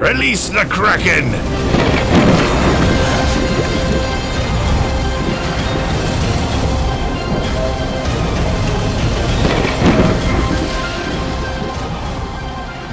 [0.00, 1.32] Release the Kraken!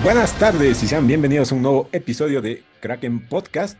[0.03, 3.77] Buenas tardes y sean bienvenidos a un nuevo episodio de Kraken Podcast.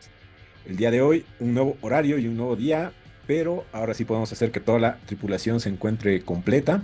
[0.67, 2.91] El día de hoy, un nuevo horario y un nuevo día,
[3.25, 6.83] pero ahora sí podemos hacer que toda la tripulación se encuentre completa.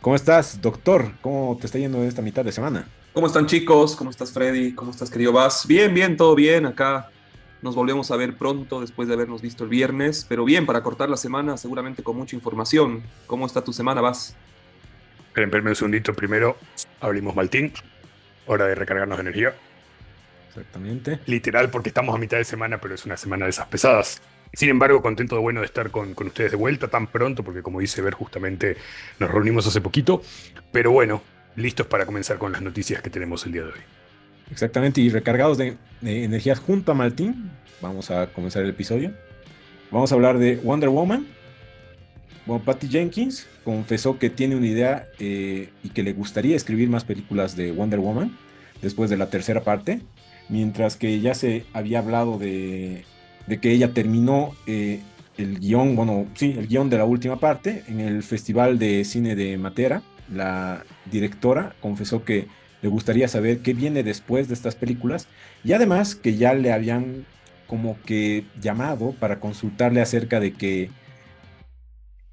[0.00, 1.14] ¿Cómo estás, doctor?
[1.20, 2.86] ¿Cómo te está yendo esta mitad de semana?
[3.14, 3.94] ¿Cómo están chicos?
[3.94, 4.72] ¿Cómo estás Freddy?
[4.72, 5.68] ¿Cómo estás querido Vas?
[5.68, 6.66] Bien, bien, todo bien.
[6.66, 7.10] Acá
[7.62, 11.08] nos volvemos a ver pronto después de habernos visto el viernes, pero bien, para cortar
[11.08, 13.04] la semana seguramente con mucha información.
[13.28, 14.34] ¿Cómo está tu semana, Vas?
[15.28, 16.12] Esperen, un segundito.
[16.12, 16.56] Primero
[17.00, 17.72] abrimos Maltín.
[18.46, 19.54] Hora de recargarnos de energía.
[20.48, 21.20] Exactamente.
[21.26, 24.22] Literal, porque estamos a mitad de semana, pero es una semana de esas pesadas.
[24.52, 27.62] Sin embargo, contento de bueno de estar con, con, ustedes de vuelta tan pronto, porque
[27.62, 28.76] como dice Ver, justamente
[29.20, 30.20] nos reunimos hace poquito.
[30.72, 31.22] Pero bueno,
[31.56, 33.80] listos para comenzar con las noticias que tenemos el día de hoy.
[34.50, 39.12] Exactamente, y recargados de, energías junto a Martín, vamos a comenzar el episodio.
[39.90, 41.26] Vamos a hablar de Wonder Woman.
[42.46, 47.04] Bueno, Patty Jenkins confesó que tiene una idea eh, y que le gustaría escribir más
[47.04, 48.36] películas de Wonder Woman
[48.82, 50.00] después de la tercera parte,
[50.48, 53.04] mientras que ya se había hablado de
[53.46, 55.00] de que ella terminó eh,
[55.36, 59.34] el guion, bueno, sí, el guion de la última parte en el Festival de Cine
[59.34, 60.02] de Matera.
[60.32, 62.48] La directora confesó que
[62.82, 65.28] le gustaría saber qué viene después de estas películas
[65.62, 67.26] y además que ya le habían
[67.66, 70.90] como que llamado para consultarle acerca de que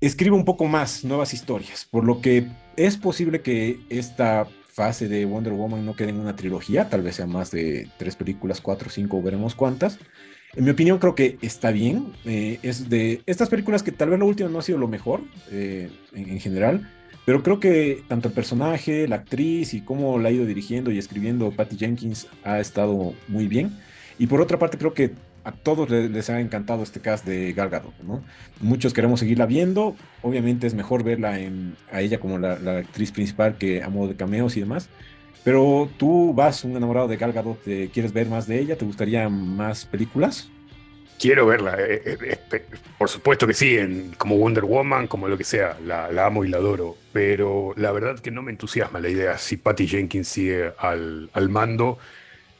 [0.02, 5.26] escriba un poco más nuevas historias, por lo que es posible que esta fase de
[5.26, 8.90] Wonder Woman no quede en una trilogía, tal vez sea más de tres películas, cuatro,
[8.90, 10.00] cinco, veremos cuántas,
[10.56, 12.14] en mi opinión creo que está bien.
[12.26, 15.22] Eh, es de estas películas que tal vez la última no ha sido lo mejor
[15.50, 16.90] eh, en, general,
[17.26, 20.98] pero creo que tanto el personaje, la actriz y cómo la ha ido dirigiendo y
[20.98, 23.72] escribiendo Patty Jenkins ha estado muy bien.
[24.18, 25.12] Y por otra parte creo que
[25.44, 28.24] a todos les, ha encantado este cast de Gal Gadot, ¿no?
[28.60, 29.96] Muchos queremos seguirla viendo.
[30.22, 31.38] Obviamente es mejor verla
[31.92, 34.90] a ella como la, actriz principal que a modo de cameos y demás.
[35.44, 38.78] Pero tú vas un enamorado de Gal Gadot, ¿quieres ver más de ella?
[38.78, 40.51] ¿Te gustaría más películas?
[41.22, 42.62] Quiero verla, eh, eh, eh,
[42.98, 43.78] por supuesto que sí,
[44.18, 48.20] como Wonder Woman, como lo que sea, la, amo y la adoro, pero la verdad
[48.20, 52.00] que no me entusiasma la idea si Patty Jenkins sigue al, mando.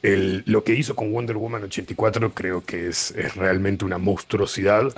[0.04, 4.96] lo que hizo con Wonder Woman 84 creo que es, realmente una monstruosidad.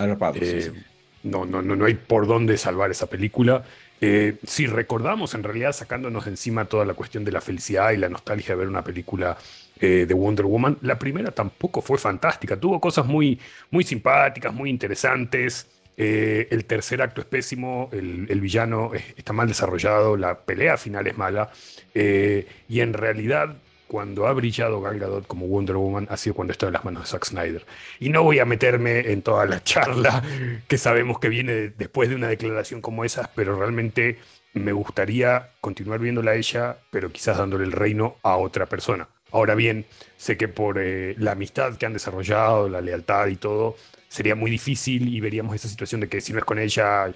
[1.23, 3.63] no, no, no, no hay por dónde salvar esa película.
[4.06, 7.97] Eh, si recordamos, en realidad, sacándonos de encima toda la cuestión de la felicidad y
[7.97, 9.38] la nostalgia de ver una película
[9.83, 12.55] eh, de Wonder Woman, la primera tampoco fue fantástica.
[12.57, 13.38] Tuvo cosas muy,
[13.69, 15.67] muy simpáticas, muy interesantes.
[15.97, 21.05] Eh, el tercer acto es pésimo, el, el, villano está mal desarrollado, la pelea final
[21.07, 21.51] es mala.
[21.93, 23.57] y en realidad
[23.88, 27.03] cuando ha brillado Gal Gadot como Wonder Woman ha sido cuando está en las manos
[27.03, 27.66] de Zack Snyder.
[27.99, 30.23] Y no voy a meterme en toda la charla
[30.67, 34.17] que sabemos que viene después de una declaración como esa, pero realmente
[34.53, 39.09] me gustaría continuar viéndola a ella, pero quizás dándole el reino a otra persona.
[39.33, 39.85] Ahora bien,
[40.16, 43.75] sé que por eh, la amistad que han desarrollado, la lealtad y todo,
[44.07, 47.07] sería muy difícil y veríamos esa situación de que si no es con ella,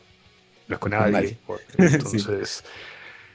[0.67, 1.37] no es con nadie.
[1.77, 2.63] Entonces,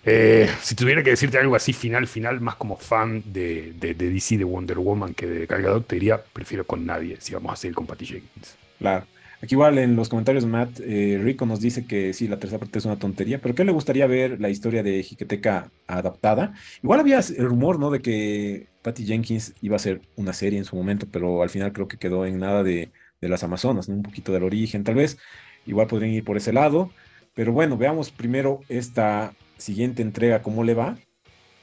[0.05, 4.37] eh, si tuviera que decirte algo así final, final, más como fan de, de, DC,
[4.37, 7.77] de Wonder Woman que de Cargador, te diría, prefiero con nadie, si vamos a seguir
[7.77, 8.57] con Patty Jenkins.
[8.81, 9.07] Claro.
[9.41, 12.79] Aquí igual en los comentarios Matt eh, Rico nos dice que sí, la tercera parte
[12.79, 16.55] es una tontería, pero que le gustaría ver la historia de Jiqueteca adaptada.
[16.83, 17.91] Igual había el rumor, ¿no?
[17.91, 21.73] De que Patty Jenkins iba a ser una serie en su momento, pero al final
[21.73, 23.95] creo que quedó en nada de, de las Amazonas, ¿no?
[23.95, 25.19] Un poquito del origen, tal vez.
[25.65, 26.91] Igual podrían ir por ese lado.
[27.35, 30.99] Pero bueno, veamos primero esta siguiente entrega cómo le va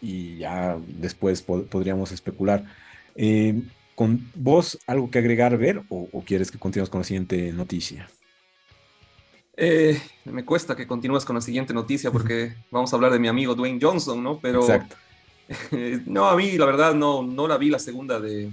[0.01, 2.65] y ya después podríamos especular.
[3.15, 3.61] Eh,
[3.95, 8.09] ¿Con vos algo que agregar, ver, o, quieres que continuemos con la siguiente noticia?
[9.57, 13.27] Eh, me cuesta que continúes con la siguiente noticia porque vamos a hablar de mi
[13.27, 14.39] amigo Dwayne Johnson, ¿no?
[14.39, 14.95] Pero Exacto.
[16.05, 18.51] no, a mí la verdad no, no la vi la segunda de,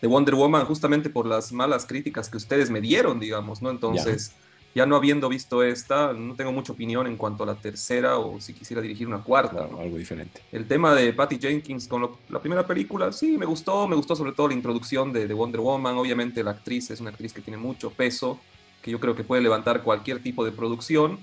[0.00, 3.70] de, Wonder Woman justamente por las malas críticas que ustedes me dieron, digamos, ¿no?
[3.70, 4.34] Entonces
[4.74, 8.40] ya no habiendo visto esta, no tengo mucha opinión en cuanto a la tercera o
[8.40, 9.64] si quisiera dirigir una cuarta.
[9.64, 10.42] Algo diferente.
[10.52, 14.32] El tema de Patty Jenkins con la primera película, sí, me gustó, me gustó sobre
[14.32, 15.96] todo la introducción de, Wonder Woman.
[15.96, 18.38] Obviamente la actriz es una actriz que tiene mucho peso,
[18.82, 21.18] que yo creo que puede levantar cualquier tipo de producción.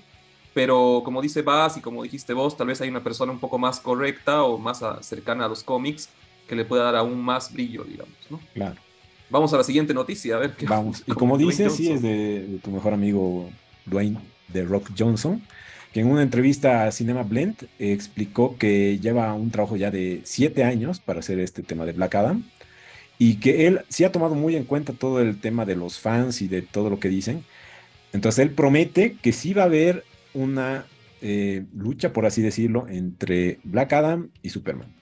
[0.56, 3.58] Pero como dice Bass y como dijiste vos, tal vez hay una persona un poco
[3.58, 6.08] más correcta o más cercana a los cómics
[6.48, 8.40] que le pueda dar aún más brillo, digamos, ¿no?
[8.54, 8.76] Claro.
[9.28, 10.64] Vamos a la siguiente noticia, a ver qué.
[10.64, 11.02] Vamos.
[11.06, 13.50] Y como dices, sí, es de, tu mejor amigo
[13.84, 14.18] Dwayne
[14.48, 15.42] de Rock Johnson,
[15.92, 20.64] que en una entrevista a Cinema Blend explicó que lleva un trabajo ya de siete
[20.64, 22.44] años para hacer este tema de Black Adam
[23.18, 26.40] y que él sí ha tomado muy en cuenta todo el tema de los fans
[26.40, 27.44] y de todo lo que dicen.
[28.14, 30.02] Entonces él promete que sí va a haber
[30.36, 30.84] una
[31.22, 34.94] eh, lucha, por así decirlo, entre Black Adam y Superman.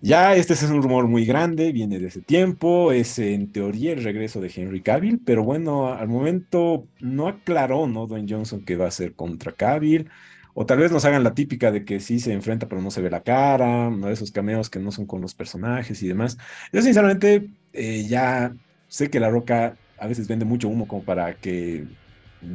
[0.00, 4.04] Ya este es un rumor muy grande, viene de ese tiempo, es en teoría el
[4.04, 8.06] regreso de Henry Cavill, pero bueno, al momento no aclaró, ¿no?
[8.06, 10.10] Dwayne Johnson que va a ser contra Cavill,
[10.52, 13.00] o tal vez nos hagan la típica de que sí se enfrenta pero no se
[13.00, 14.10] ve la cara, ¿no?
[14.10, 16.36] Esos cameos que no son con los personajes y demás.
[16.70, 18.54] Yo sinceramente eh, ya
[18.88, 21.86] sé que La Roca a veces vende mucho humo como para que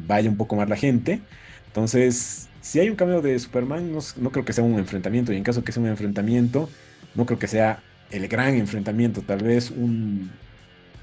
[0.08, 1.22] vaya un poco más la gente,
[1.68, 5.38] entonces si hay un cameo de Superman, no, no creo que sea un enfrentamiento, y
[5.38, 6.70] en caso que sea un enfrentamiento,
[7.16, 7.82] no creo que sea
[8.12, 10.32] el gran enfrentamiento, tal vez un,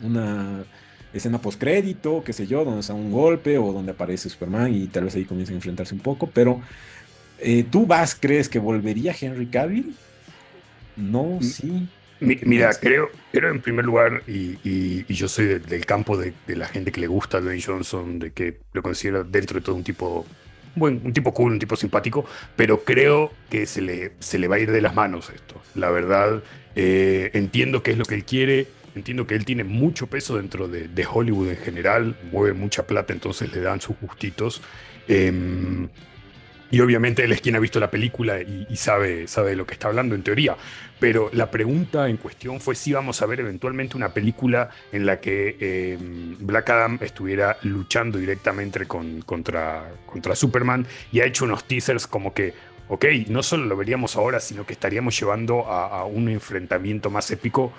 [0.03, 0.65] una
[1.13, 5.05] escena postcrédito, qué sé yo, donde está un golpe o donde aparece Superman y tal
[5.05, 6.61] vez ahí comienza a enfrentarse un poco, pero
[7.39, 9.95] eh, ¿tú vas, crees que volvería Henry Cavill?
[10.97, 11.89] No, sí.
[12.21, 17.01] Mira, creo, creo en primer lugar, y, yo soy del campo de, la gente que
[17.01, 20.27] le gusta a Dwayne Johnson, de que lo considera dentro de todo un tipo
[20.77, 24.57] bueno, un tipo cool, un tipo simpático, pero creo que se le, se le va
[24.57, 25.61] a ir de las manos esto.
[25.75, 26.43] La verdad,
[26.75, 30.69] eh, entiendo qué es lo que él quiere, entiendo que él tiene mucho peso dentro
[30.69, 34.61] de, Hollywood en general, mueve mucha plata, entonces le dan sus gustitos.
[35.09, 35.89] Em,
[36.71, 39.75] y obviamente él es quien ha visto la película y, sabe, sabe de lo que
[39.75, 40.57] está hablando en teoría.
[40.99, 45.21] Pero la pregunta en cuestión fue si vamos a ver eventualmente una película en la
[45.21, 51.65] que em, Black Adam estuviera luchando directamente con, contra, contra Superman y ha hecho unos
[51.65, 52.55] teasers como que,
[52.89, 57.73] ok, no solo lo veríamos ahora, sino que estaríamos llevando a un enfrentamiento más épico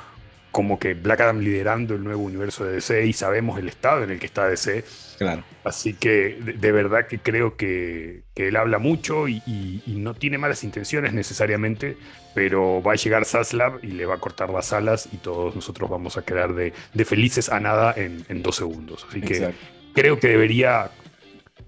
[0.52, 4.12] como que Black Adam liderando el nuevo universo de DC y sabemos el estado en
[4.12, 4.84] el que está DC.
[5.18, 5.44] Claro.
[5.64, 9.42] Así que de, verdad que creo que, él habla mucho y,
[9.88, 11.98] no tiene malas intenciones necesariamente,
[12.34, 15.90] pero va a llegar Saslav y le va a cortar las alas y todos nosotros
[15.90, 16.72] vamos a quedar de,
[17.06, 19.06] felices a nada en, dos segundos.
[19.10, 19.54] Así que
[19.94, 20.92] creo que debería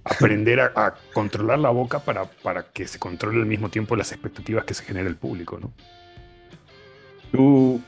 [0.03, 4.63] aprender a, controlar la boca para, para que se controle al mismo tiempo las expectativas
[4.63, 5.73] que se genera el público, ¿no?
[7.31, 7.81] Tú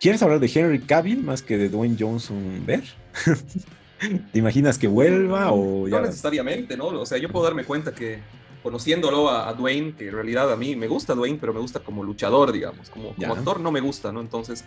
[0.00, 2.84] ¿Quieres hablar de Henry Cavill más que de Dwayne Johnson ver?
[4.32, 6.00] ¿Te imaginas que vuelva o ya?
[6.00, 6.86] No necesariamente, ¿no?
[6.88, 8.18] O sea, yo puedo darme cuenta que
[8.62, 12.02] conociéndolo a, Dwayne, que en realidad a mí me gusta Dwayne, pero me gusta como
[12.02, 14.22] luchador, digamos, como, como actor no me gusta, ¿no?
[14.22, 14.64] Entonces,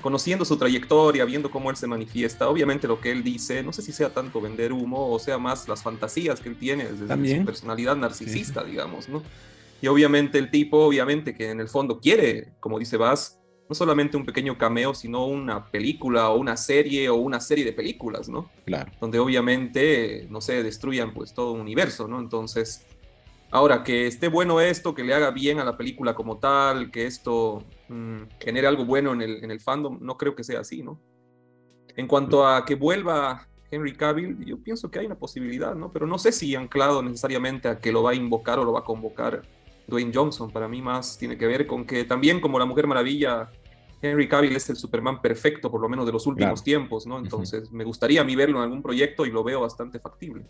[0.00, 3.82] conociendo su trayectoria, viendo cómo él se manifiesta, obviamente lo que él dice, no sé
[3.82, 7.44] si sea tanto vender humo o sea más las fantasías que él tiene desde su
[7.44, 9.20] personalidad narcisista, digamos, ¿no?
[9.82, 13.39] Y obviamente el tipo, obviamente que en el fondo quiere, como dice Vaz,
[13.70, 17.72] no solamente un pequeño cameo, sino una película o una serie o una serie de
[17.72, 18.50] películas, ¿no?
[18.64, 18.90] Claro.
[19.00, 22.18] Donde obviamente, no sé, destruyan pues todo un universo, ¿no?
[22.18, 22.84] Entonces,
[23.52, 27.06] ahora que esté bueno esto, que le haga bien a la película como tal, que
[27.06, 30.82] esto mm, genere algo bueno en el, en el fandom, no creo que sea así,
[30.82, 31.00] ¿no?
[31.94, 35.92] En cuanto a que vuelva Henry Cavill, yo pienso que hay una posibilidad, ¿no?
[35.92, 38.80] Pero no sé si anclado necesariamente a que lo va a invocar o lo va
[38.80, 39.42] a convocar
[39.86, 40.50] Dwayne Johnson.
[40.50, 43.48] Para mí más tiene que ver con que también como la Mujer Maravilla
[44.02, 47.18] Henry Cavill es el Superman perfecto, por lo menos de los últimos tiempos, ¿no?
[47.18, 50.44] Entonces, me gustaría a mí verlo en algún proyecto y lo veo bastante factible.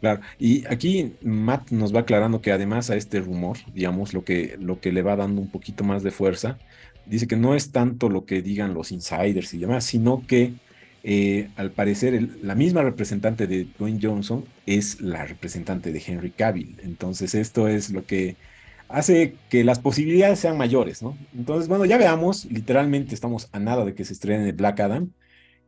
[0.00, 4.56] Claro, y aquí Matt nos va aclarando que además a este rumor, digamos, lo que,
[4.58, 6.58] lo que le va dando un poquito más de fuerza,
[7.04, 10.54] dice que no es tanto lo que digan los insiders y demás, sino que
[11.02, 16.76] eh, al parecer la misma representante de Dwayne Johnson es la representante de Henry Cavill.
[16.82, 18.36] Entonces esto es lo que
[18.90, 21.16] hace que las posibilidades sean mayores, ¿no?
[21.36, 25.10] Entonces, bueno, ya veamos, literalmente estamos a nada de que se estrene Black Adam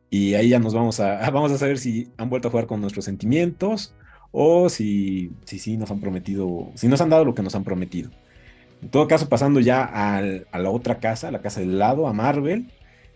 [0.09, 2.81] y ahí ya nos vamos a, vamos a saber si han vuelto a jugar con
[2.81, 3.95] nuestros sentimientos
[4.31, 7.63] o si sí si, nos han prometido, si nos han dado lo que nos han
[7.63, 8.11] prometido.
[8.81, 12.67] En todo caso, pasando ya a la otra casa, la casa del lado, a Marvel,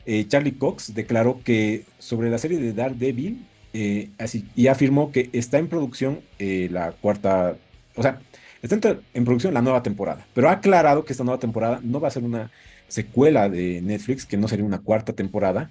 [0.08, 5.30] eh, Charlie Cox declaró que sobre la serie de Daredevil, eh, así, y afirmó que
[5.34, 7.58] está en producción eh, la cuarta,
[7.96, 8.22] o sea,
[8.62, 12.08] Está en producción la nueva temporada, pero ha aclarado que esta nueva temporada no va
[12.08, 12.52] a ser una
[12.88, 15.70] secuela de Netflix, que no sería una cuarta temporada,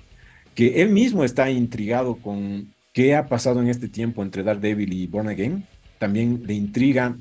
[0.55, 5.07] que él mismo está intrigado con qué ha pasado en este tiempo entre Daredevil y
[5.07, 5.67] Born Again.
[5.99, 7.17] También le intriga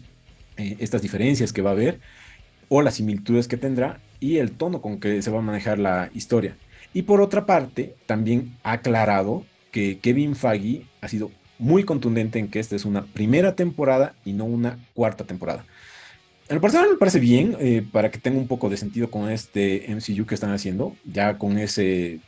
[0.57, 1.99] eh, estas diferencias que va a haber
[2.69, 6.09] o las similitudes que tendrá y el tono con que se va a manejar la
[6.13, 6.55] historia.
[6.93, 12.47] Y por otra parte, también ha aclarado que Kevin Feige ha sido muy contundente en
[12.49, 15.65] que esta es una primera temporada y no una cuarta temporada.
[16.47, 19.29] En lo personal me parece bien, eh, para que tenga un poco de sentido con
[19.29, 22.19] este MCU que están haciendo, ya con ese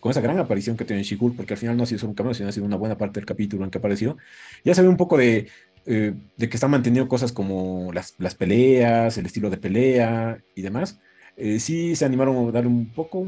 [0.00, 2.14] con esa gran aparición que tiene Shigul, porque al final no ha sido solo un
[2.14, 4.16] cameo, sino ha sido una buena parte del capítulo en que apareció,
[4.64, 5.48] ya se ve un poco de,
[5.86, 10.62] eh, de que están manteniendo cosas como las, las, peleas, el estilo de pelea y
[10.62, 11.00] demás.
[11.36, 13.26] Eh, sí se animaron a darle un poco,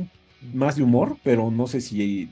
[0.54, 2.30] más de humor, pero no sé si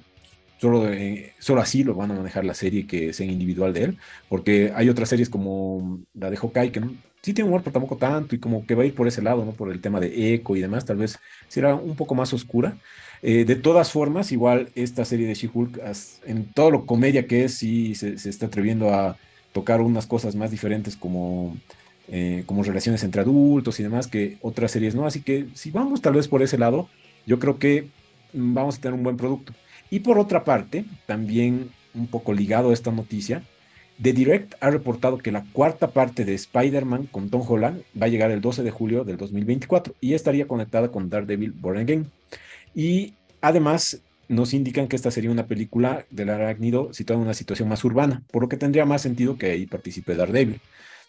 [0.58, 3.98] solo, eh, solo así lo van a manejar la serie que sea individual de él,
[4.28, 6.80] porque hay otras series como la de Hawkeye que
[7.22, 9.44] sí tiene humor, pero tampoco tanto, y como que va a ir por ese lado,
[9.44, 9.52] ¿no?
[9.52, 12.76] Por el tema de eco y demás, tal vez será un poco más oscura.
[13.22, 15.80] Eh, de todas formas, igual esta serie de She-Hulk,
[16.26, 19.16] en todo lo comedia que es, sí se, está atreviendo a
[19.52, 21.56] tocar unas cosas más diferentes como,
[22.08, 25.06] eh, como relaciones entre adultos y demás que otras series no.
[25.06, 26.88] Así que si vamos tal vez por ese lado,
[27.26, 27.88] yo creo que
[28.32, 29.52] mm, vamos a tener un buen producto.
[29.90, 33.42] Y por otra parte, también un poco ligado a esta noticia,
[34.00, 38.08] The Direct ha reportado que la cuarta parte de Spider-Man con Tom Holland va a
[38.08, 42.10] llegar el 12 de julio del 2024 y estaría conectada con Daredevil Born Again.
[42.74, 47.68] Y además nos indican que esta sería una película del arácnido situada en una situación
[47.68, 50.60] más urbana, por lo que tendría más sentido que ahí participe Daredevil.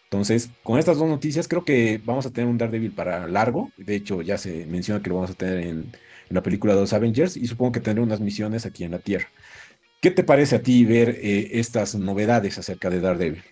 [0.06, 3.72] Entonces, con estas dos noticias, creo que vamos a tener un Daredevil para largo.
[3.78, 5.92] De hecho, ya se menciona que lo vamos a tener en,
[6.30, 9.28] la película de los Avengers y supongo que tendré unas misiones aquí en la Tierra.
[10.02, 13.44] ¿Qué te parece a ti ver eh, estas novedades acerca de Daredevil?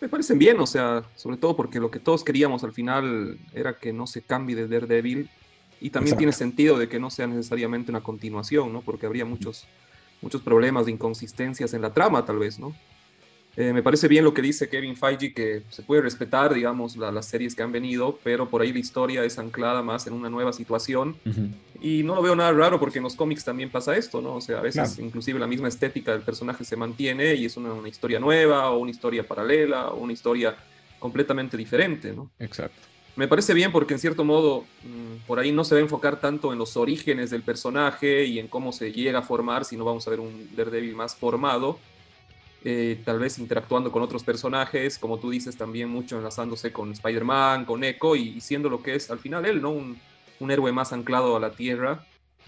[0.00, 3.78] Me parecen bien, o sea, sobre todo porque lo que todos queríamos al final era
[3.78, 5.30] que no se cambie de Daredevil
[5.80, 8.82] y también tiene sentido de que no sea necesariamente una continuación, ¿no?
[8.82, 9.66] Porque habría muchos,
[10.20, 12.74] muchos problemas de inconsistencias en la trama, tal vez, ¿no?
[13.56, 17.26] Eh, me parece bien lo que dice Kevin Feige, que se puede respetar, digamos, las
[17.26, 20.52] series que han venido, pero por ahí la historia es anclada más en una nueva
[20.52, 21.16] situación.
[21.80, 24.34] Y no lo veo nada raro porque en los cómics también pasa esto, ¿no?
[24.34, 27.72] O sea, a veces inclusive la misma estética del personaje se mantiene y es una,
[27.72, 30.54] una, historia nueva o una historia paralela o una historia
[30.98, 32.30] completamente diferente, ¿no?
[32.38, 32.80] Exacto.
[33.14, 36.20] Me parece bien porque en cierto modo mm, por ahí no se va a enfocar
[36.20, 40.06] tanto en los orígenes del personaje y en cómo se llega a formar, sino vamos
[40.06, 41.78] a ver un Daredevil más formado
[42.68, 47.64] eh, tal vez interactuando con otros personajes, como tú dices, también mucho enlazándose con Spider-Man,
[47.64, 49.70] con Echo y, siendo lo que es al final él, ¿no?
[49.70, 49.96] Un,
[50.40, 52.04] un, héroe más anclado a la Tierra,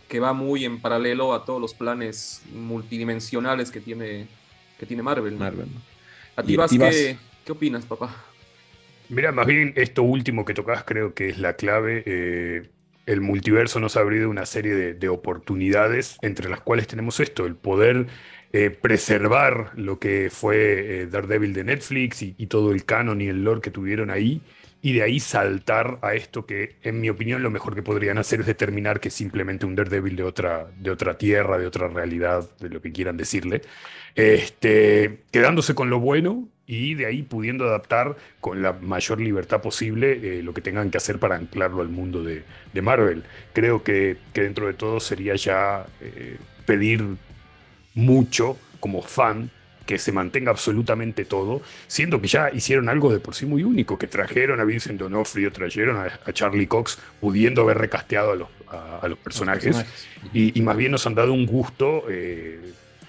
[0.08, 4.26] que va muy en paralelo a todos los planes multidimensionales que tiene,
[4.76, 5.36] que tiene Marvel.
[5.36, 5.68] Marvel.
[6.34, 8.12] ¿A ti vas, ¿qué, ¿qué, opinas, papá?
[9.08, 12.02] Mira, más bien esto último que tocas creo que es la clave.
[12.06, 12.68] Eh,
[13.06, 17.46] el multiverso nos ha abrido una serie de, de oportunidades, entre las cuales tenemos esto,
[17.46, 18.08] el poder
[18.50, 23.44] eh, preservar lo que fue eh, Daredevil de Netflix y, todo el canon y el
[23.44, 24.40] lore que tuvieron ahí,
[24.80, 28.40] y de ahí saltar a esto que, en mi opinión, lo mejor que podrían hacer
[28.40, 32.48] es determinar que es simplemente un Daredevil de otra, de otra tierra, de otra realidad,
[32.58, 33.60] de lo que quieran decirle,
[34.14, 40.38] este, quedándose con lo bueno y de ahí pudiendo adaptar con la mayor libertad posible
[40.38, 42.44] eh, lo que tengan que hacer para anclarlo al mundo de,
[42.80, 43.24] Marvel.
[43.52, 45.84] Creo que, que, dentro de todo sería ya
[46.64, 47.18] pedir
[47.98, 49.50] mucho como fan
[49.88, 53.98] que se mantenga absolutamente todo, siendo que ya hicieron algo de por sí muy único,
[53.98, 59.84] que trajeron a Vincent D'Onofrio, trajeron a, Charlie Cox, pudiendo haber recasteado a los, personajes,
[60.34, 62.60] y, más bien nos han dado un gusto eh,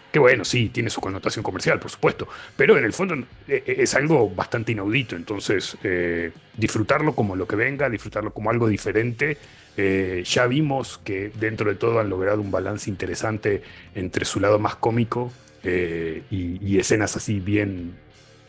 [0.10, 3.76] que bueno, sí, tiene su connotación comercial, por supuesto, pero en el fondo eh, eh,
[3.80, 5.78] es algo bastante inaudito, entonces
[6.56, 9.38] disfrutarlo como lo que venga, disfrutarlo como algo diferente,
[9.82, 13.62] eh, ya vimos que dentro de todo han logrado un balance interesante
[13.96, 15.32] entre su lado más cómico
[15.64, 17.94] eh, y, escenas así bien,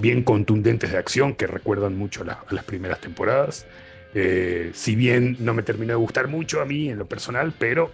[0.00, 3.64] bien contundentes de acción que recuerdan mucho a, las primeras temporadas.
[4.12, 7.92] Eh, si bien no me terminó de gustar mucho a mí en lo personal, pero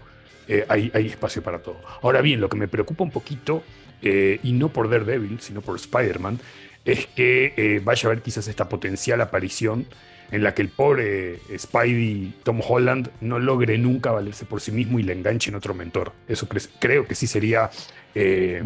[0.69, 1.83] hay, hay, espacio para todo.
[2.01, 3.63] Ahora bien, lo que me preocupa un poquito,
[4.01, 6.41] y no por Daredevil, sino por Spider-Man,
[6.87, 9.87] es que vaya a haber quizás esta potencial aparición
[10.31, 14.99] en la que el pobre Spidey Tom Holland no logre nunca valerse por sí mismo
[14.99, 16.13] y le enganche en otro mentor.
[16.29, 17.71] Eso creo que sí sería
[18.15, 18.63] eh,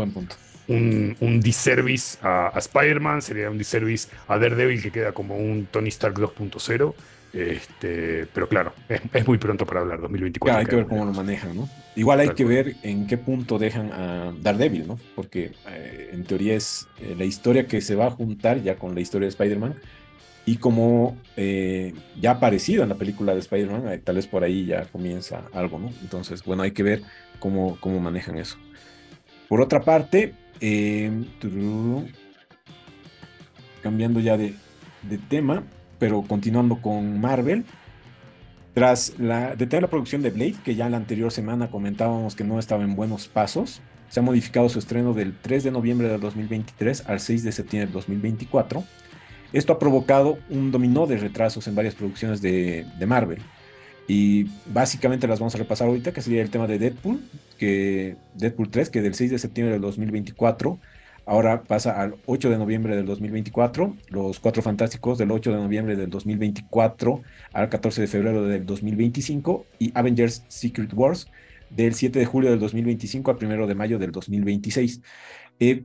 [0.68, 5.88] Un, un, disservice a, Spider-Man, sería un disservice a Daredevil que queda como un Tony
[5.88, 6.94] Stark 2.0.
[7.32, 8.72] Este, pero claro,
[9.12, 10.58] es, muy pronto para hablar, 2024.
[10.58, 11.68] hay que ver cómo lo manejan, ¿no?
[11.96, 14.98] Igual hay que ver en qué punto dejan a Daredevil, ¿no?
[15.14, 18.94] Porque eh, en teoría es eh, la historia que se va a juntar ya con
[18.94, 19.74] la historia de Spider-Man
[20.46, 24.42] y como eh, ya ha aparecido en la película de Spider-Man, eh, tal vez por
[24.42, 25.90] ahí ya comienza algo, ¿no?
[26.02, 27.02] Entonces, bueno, hay que ver
[27.38, 28.56] cómo, cómo manejan eso.
[29.48, 31.26] Por otra parte, em,
[33.82, 34.54] cambiando ya de,
[35.28, 35.64] tema,
[35.98, 37.64] pero continuando con Marvel,
[38.74, 42.58] tras la, detener la producción de Blade, que ya la anterior semana comentábamos que no
[42.58, 47.04] estaba en buenos pasos, se ha modificado su estreno del 3 de noviembre del 2023
[47.06, 48.84] al 6 de septiembre del 2024
[49.52, 53.40] esto ha provocado un dominó de retrasos en varias producciones de, Marvel.
[54.08, 57.20] Y básicamente las vamos a repasar ahorita, que sería el tema de Deadpool,
[57.58, 60.78] Deadpool 3, que del 6 de septiembre del 2024
[61.30, 65.94] Ahora pasa al 8 de noviembre del 2024, Los Cuatro Fantásticos del 8 de noviembre
[65.94, 71.28] del 2024 al 14 de febrero del 2025 y Avengers Secret Wars
[71.70, 75.02] del 7 de julio del 2025 al 1 de mayo del 2026.
[75.60, 75.84] Eh,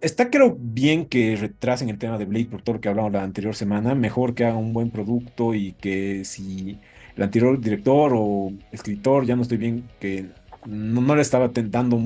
[0.00, 3.94] está creo bien que retrasen el tema de Blade por que hablamos la anterior semana,
[3.94, 6.78] mejor que haga un buen producto y que si
[7.16, 10.26] el anterior director o escritor, ya no estoy bien, que
[10.66, 12.00] no, le estaba tentando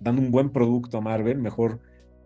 [0.00, 1.80] dando un buen producto a Marvel, mejor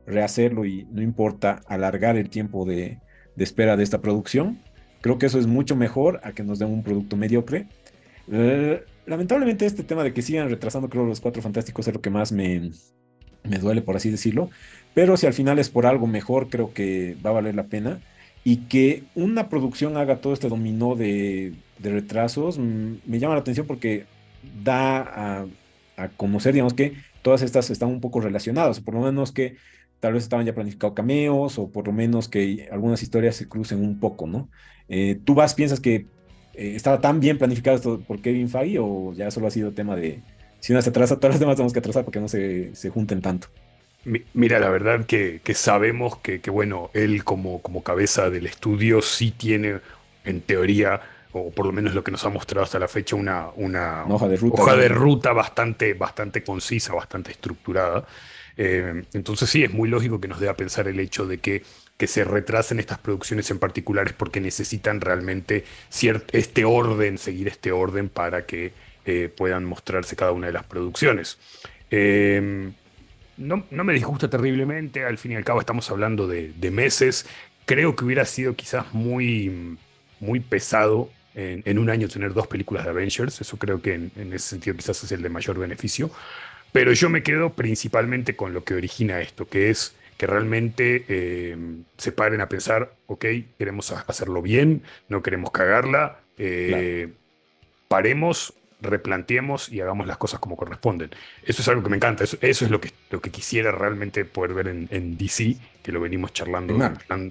[0.06, 2.98] rehacerlo y no importa alargar el tiempo de,
[3.36, 4.58] espera de esta producción.
[5.00, 7.68] Creo que eso es mucho mejor a que nos den un producto mediocre.
[8.30, 12.10] Eh, lamentablemente este tema de que sigan retrasando creo los cuatro fantásticos es lo que
[12.10, 12.70] más me,
[13.44, 14.50] me duele por así decirlo.
[14.94, 18.00] Pero si al final es por algo mejor, creo que va a valer la pena.
[18.42, 23.66] Y que una producción haga todo este dominó de, retrasos mm, me llama la atención
[23.66, 24.06] porque
[24.64, 25.46] da a,
[25.96, 29.56] a conocer, digamos que todas estas están un poco relacionadas, por lo menos que
[30.00, 33.80] tal vez estaban ya planificados cameos, o por lo menos que algunas historias se crucen
[33.80, 34.50] un poco, ¿no?
[34.88, 36.06] Eh, ¿Tú vas, piensas que
[36.54, 39.96] eh, estaba tan bien planificado esto por Kevin Feige, o ya solo ha sido tema
[39.96, 40.22] de,
[40.60, 43.20] si una se atrasa, todas las demás tenemos que atrasar porque no se, se junten
[43.20, 43.48] tanto?
[44.04, 49.80] Mira, la verdad que, sabemos que, bueno, él como, como cabeza del estudio sí tiene,
[50.24, 51.02] en teoría,
[51.32, 54.26] o por lo menos lo que nos ha mostrado hasta la fecha, una, una, hoja
[54.26, 58.06] de ruta, hoja de ruta bastante, bastante concisa, bastante estructurada.
[58.56, 61.62] Eh, entonces sí, es muy lógico que nos dé a pensar el hecho de que,
[61.98, 65.64] que se retrasen estas producciones en particulares porque necesitan realmente
[66.32, 68.72] este orden, seguir este orden para que
[69.10, 71.38] eh, puedan mostrarse cada una de las producciones.
[71.90, 72.70] Eh,
[73.36, 77.26] no, no, me disgusta terriblemente, al fin y al cabo estamos hablando de, de meses.
[77.64, 79.78] Creo que hubiera sido quizás muy,
[80.20, 84.48] muy pesado en, un año tener dos películas de Avengers, eso creo que en, ese
[84.50, 86.10] sentido quizás es el de mayor beneficio,
[86.72, 91.56] pero yo me quedo principalmente con lo que origina esto, que es que realmente eh,
[91.96, 93.24] se paren a pensar, ok,
[93.58, 97.08] queremos hacerlo bien, no queremos cagarla, eh,
[97.88, 101.10] paremos, replanteemos y hagamos las cosas como corresponden.
[101.44, 104.54] Eso es algo que me encanta, eso, es lo que, lo que quisiera realmente poder
[104.54, 106.78] ver en, DC, que lo venimos charlando.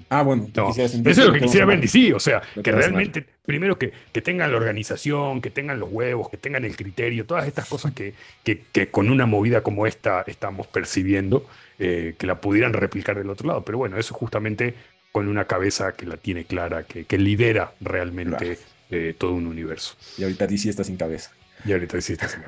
[0.08, 3.78] ah, bueno, eso es lo que quisiera ver en DC, o sea, que realmente, primero
[3.78, 7.68] que, que, tengan la organización, que tengan los huevos, que tengan el criterio, todas estas
[7.68, 11.46] cosas que, que, con una movida como esta estamos percibiendo,
[11.78, 13.64] eh, que la pudieran replicar del otro lado.
[13.64, 14.74] Pero bueno, eso justamente
[15.12, 18.58] con una cabeza que la tiene clara, que, lidera realmente
[18.90, 19.96] eh, todo un universo.
[20.16, 21.32] Y ahorita DC está sin cabeza.
[21.64, 22.38] Y ahorita sí estás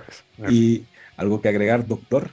[0.49, 0.85] ¿Y
[1.17, 2.31] algo que agregar, doctor?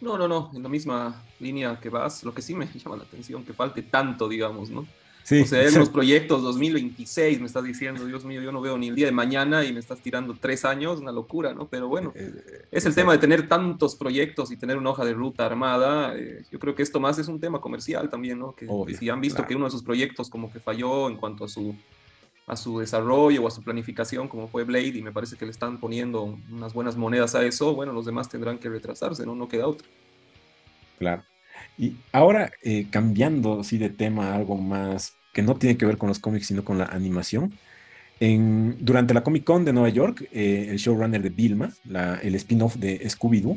[0.00, 3.04] No, no, no, en la misma línea que vas, lo que sí me llama la
[3.04, 4.86] atención, que falte tanto, digamos, ¿no?
[5.28, 8.78] Sí, o sea, en los proyectos 2026 me estás diciendo, Dios mío, yo no veo
[8.78, 11.68] ni el día de mañana y me estás tirando tres años, una locura, ¿no?
[11.68, 15.04] Pero bueno, eh, eh, es el tema de tener tantos proyectos y tener una hoja
[15.04, 16.16] de ruta armada.
[16.16, 18.54] Eh, yo creo que esto más es un tema comercial también, ¿no?
[18.54, 18.66] Que
[18.98, 21.76] si han visto que uno de sus proyectos como que falló en cuanto a su
[22.48, 25.50] a su desarrollo o a su planificación como fue Blade y me parece que le
[25.50, 29.34] están poniendo unas buenas monedas a eso, bueno, los demás tendrán que retrasarse, ¿no?
[29.34, 29.86] No queda otro.
[30.98, 31.22] Claro.
[31.76, 36.08] Y ahora, eh, cambiando así de tema, algo más que no tiene que ver con
[36.08, 37.52] los cómics, sino con la animación.
[38.20, 41.72] Durante la Comic Con de Nueva York, eh, el showrunner de Vilma,
[42.20, 43.56] el spin-off de Scooby-Doo,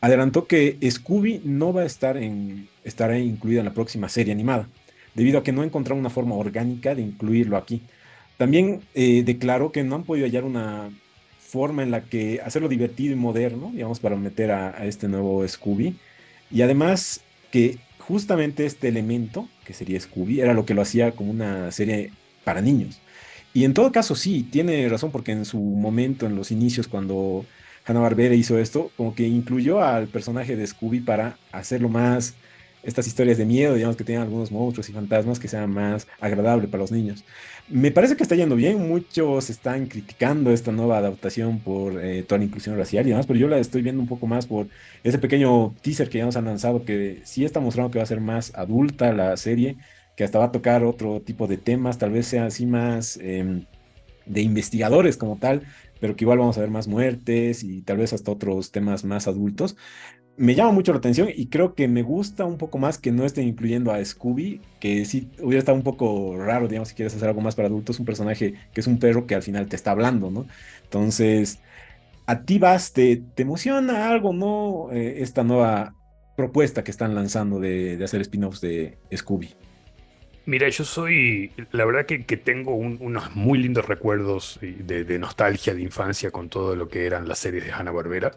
[0.00, 4.68] adelantó que Scooby no va a estar en, estará incluida en la próxima serie animada,
[5.14, 7.82] debido a que no encontraron una forma orgánica de incluirlo aquí.
[8.36, 10.90] También eh, declaró que no han podido hallar una
[11.38, 15.96] forma en la que hacerlo divertido y moderno, digamos, para meter a, este nuevo Scooby.
[16.50, 17.20] Y además
[17.52, 22.10] que justamente este elemento, que sería Scooby, era lo que lo hacía como una serie
[22.42, 23.00] para niños.
[23.52, 27.46] Y en todo caso sí, tiene razón porque en su momento, en los inicios, cuando
[27.86, 32.34] Hanna-Barbera hizo esto, como que incluyó al personaje de Scooby para hacerlo más
[32.84, 36.68] estas historias de miedo, digamos que tengan algunos monstruos y fantasmas que sean más agradable
[36.68, 37.24] para los niños.
[37.68, 42.38] Me parece que está yendo bien, muchos están criticando esta nueva adaptación por eh, toda
[42.38, 44.66] la inclusión racial y demás, pero yo la estoy viendo un poco más por
[45.02, 48.06] ese pequeño teaser que ya nos han lanzado, que sí está mostrando que va a
[48.06, 49.76] ser más adulta la serie,
[50.16, 53.64] que hasta va a tocar otro tipo de temas, tal vez sea así más em,
[54.26, 55.62] de investigadores como tal,
[56.00, 59.26] pero que igual vamos a ver más muertes y tal vez hasta otros temas más
[59.26, 59.76] adultos
[60.36, 63.24] me llama mucho la atención y creo que me gusta un poco más que no
[63.24, 67.28] estén incluyendo a Scooby, que sí hubiera estado un poco raro, digamos, si quieres hacer
[67.28, 69.92] algo más para adultos, un personaje que es un perro que al final te está
[69.92, 70.46] hablando, ¿no?
[70.84, 71.60] Entonces,
[72.26, 74.90] a ti vas, te, emociona algo, ¿no?
[74.92, 75.94] Eh, esta nueva
[76.36, 79.54] propuesta que están lanzando de, hacer spin-offs de Scooby.
[80.46, 86.30] Mira, yo soy, la verdad que, tengo unos muy lindos recuerdos de, nostalgia de infancia
[86.30, 88.32] con todo lo que eran las series de Hanna-Barbera.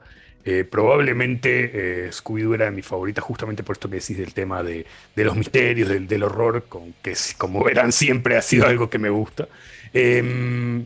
[0.45, 4.85] Eh, probablemente eh, Scooby-Doo era mi favorita justamente por esto que decís del tema de,
[5.15, 6.65] los misterios, del, horror,
[7.01, 9.49] que como verán siempre ha sido algo que me gusta.
[9.91, 10.85] Em,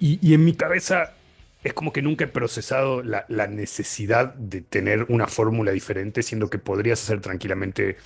[0.00, 1.14] y, en mi cabeza
[1.62, 6.58] es como que nunca he procesado la necesidad de tener una fórmula diferente, siendo que
[6.58, 7.98] podrías hacer tranquilamente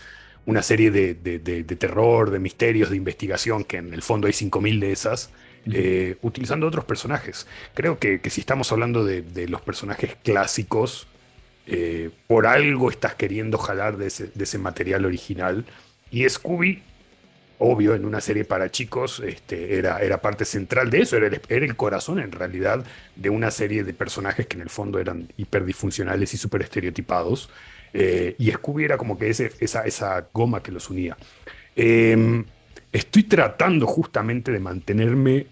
[0.47, 4.93] una serie de, terror, de misterios, de investigación, que en el fondo hay 5.000 de
[4.93, 5.31] esas,
[5.73, 7.47] eh, utilizando otros personajes.
[7.73, 11.07] Creo que, si estamos hablando de, los personajes clásicos,
[11.67, 15.65] eh, por algo estás queriendo jalar de ese, material original.
[16.11, 16.83] Y Scooby,
[17.59, 21.41] obvio, en una serie para chicos, este, era, era parte central de eso, era el,
[21.49, 22.85] era el corazón en realidad
[23.17, 27.49] de una serie de personajes que en el fondo eran hiperdisfuncionales y súper estereotipados.
[27.97, 31.17] Eh, y Scooby era como que ese, esa, esa goma que los unía.
[31.77, 32.45] Em,
[32.93, 35.47] estoy tratando justamente de mantenerme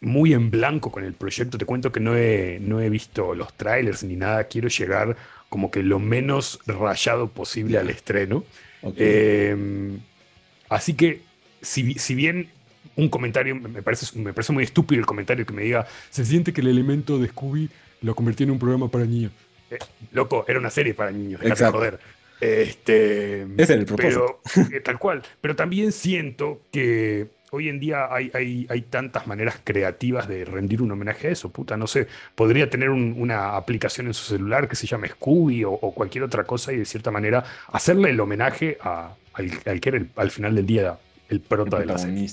[0.00, 1.58] muy en blanco con el proyecto.
[1.58, 4.44] Te cuento que no he, no he visto los trailers ni nada.
[4.44, 5.14] Quiero llegar
[5.50, 8.44] como que lo menos rayado posible al estreno.
[8.96, 9.98] Em,
[10.70, 11.20] así que,
[11.60, 12.48] si, si, bien
[12.96, 16.52] un comentario, me parece, me parece muy estúpido el comentario que me diga, se siente
[16.52, 17.68] que el elemento de Scooby
[18.00, 19.32] lo convirtió en un programa para niños.
[19.70, 19.78] Eh,
[20.12, 21.78] loco, era una serie para niños, Exacto.
[21.78, 21.98] joder.
[22.40, 24.40] Este, Ese es el propósito.
[24.54, 25.22] Pero, eh, tal cual.
[25.40, 30.82] Pero también siento que hoy en día hay, hay, hay, tantas maneras creativas de rendir
[30.82, 31.50] un homenaje a eso.
[31.50, 35.78] Puta, no sé, podría tener una aplicación en su celular que se llame Scooby o,
[35.92, 40.30] cualquier otra cosa y de cierta manera hacerle el homenaje a, al, que era al
[40.30, 42.28] final del día el prota de la serie.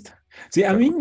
[0.50, 0.92] Sí, a mí,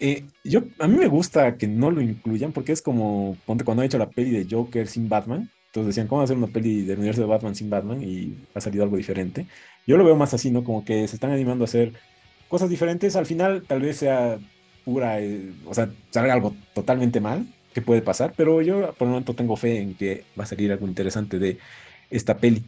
[0.00, 3.82] eh, yo, a mí me gusta que no lo incluyan porque es como, ponte, cuando
[3.82, 6.98] ha hecho la peli de Joker sin Batman, entonces decían, ¿cómo hacer una peli del
[6.98, 8.00] universo de Batman sin Batman?
[8.00, 9.48] Y ha salido algo diferente.
[9.88, 10.62] Yo lo veo más así, ¿no?
[10.62, 11.92] Como que se están animando a hacer
[12.46, 13.16] cosas diferentes.
[13.16, 14.38] Al final tal vez sea
[14.84, 19.14] pura, eh, o sea, salga algo totalmente mal, que puede pasar, pero yo por el
[19.14, 21.58] momento tengo fe en que va a salir algo interesante de
[22.08, 22.62] esta peli.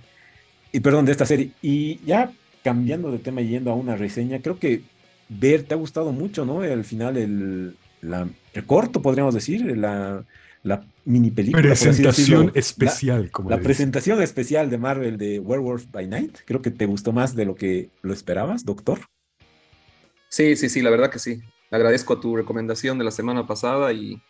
[0.72, 1.52] Y perdón, de esta serie.
[1.62, 2.32] Y ya
[2.64, 4.82] cambiando de tema y yendo a una reseña, creo que
[5.28, 6.62] ver te ha gustado mucho, ¿no?
[6.62, 7.76] Al final el,
[8.52, 10.24] el corto, podríamos decir, la
[10.66, 11.62] la mini película.
[11.62, 16.38] Presentación especial, como La presentación especial de Marvel de Werewolf by Night.
[16.44, 18.98] Creo que te gustó más de lo que lo esperabas, doctor.
[20.28, 21.40] Sí, sí, sí, la verdad que sí.
[21.70, 24.20] Agradezco a tu recomendación de la semana pasada y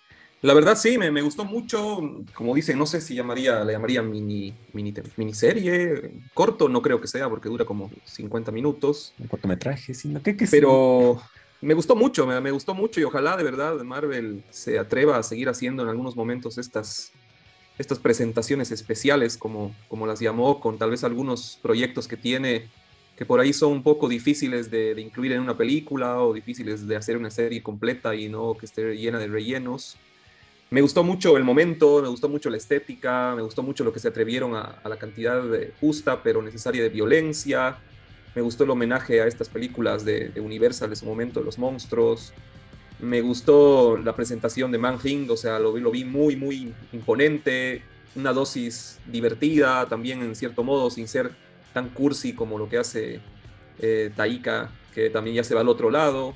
[0.43, 2.01] la verdad sí, me, gustó mucho.
[2.35, 6.23] Como dice, no sé si llamaría, le llamaría mini, mini miniserie.
[6.35, 9.15] Corto no creo que sea porque dura como 50 minutos.
[9.19, 11.19] Un cortometraje, sino que, que Pero
[11.61, 15.49] me gustó mucho, me, gustó mucho y ojalá de verdad Marvel se atreva a seguir
[15.49, 17.13] haciendo en algunos momentos estas,
[17.79, 22.69] estas presentaciones especiales, como, como las llamó, con tal vez algunos proyectos que tiene
[23.17, 26.97] que por ahí son un poco difíciles de, incluir en una película o difíciles de
[26.97, 29.97] hacer una serie completa y no que esté llena de rellenos.
[30.69, 34.01] Me gustó mucho el momento, me gustó mucho la estética, me gustó mucho lo que
[34.01, 35.43] se atrevieron a, a la cantidad
[35.81, 37.79] justa pero necesaria de violencia,
[38.37, 42.35] me gustó el homenaje a estas películas de, Universal de su momento, Los Monstruos.
[43.01, 47.83] Me gustó la presentación de Man Thing, o sea, lo, lo vi muy, muy imponente.
[48.15, 51.31] Una dosis divertida también, en cierto modo, sin ser
[51.73, 53.21] tan cursi como lo que hace
[53.79, 56.35] eh, Taika, que también ya se va al otro lado.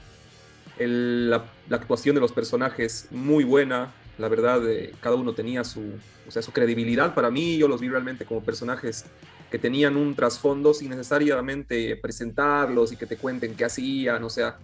[0.79, 5.83] la, actuación de los personajes muy buena, la verdad, eh, cada uno tenía su,
[6.27, 9.05] o sea, su credibilidad para mí, yo los vi realmente como personajes
[9.51, 14.59] que tenían un trasfondo sin necesariamente presentarlos y que te cuenten qué hacían, o sea,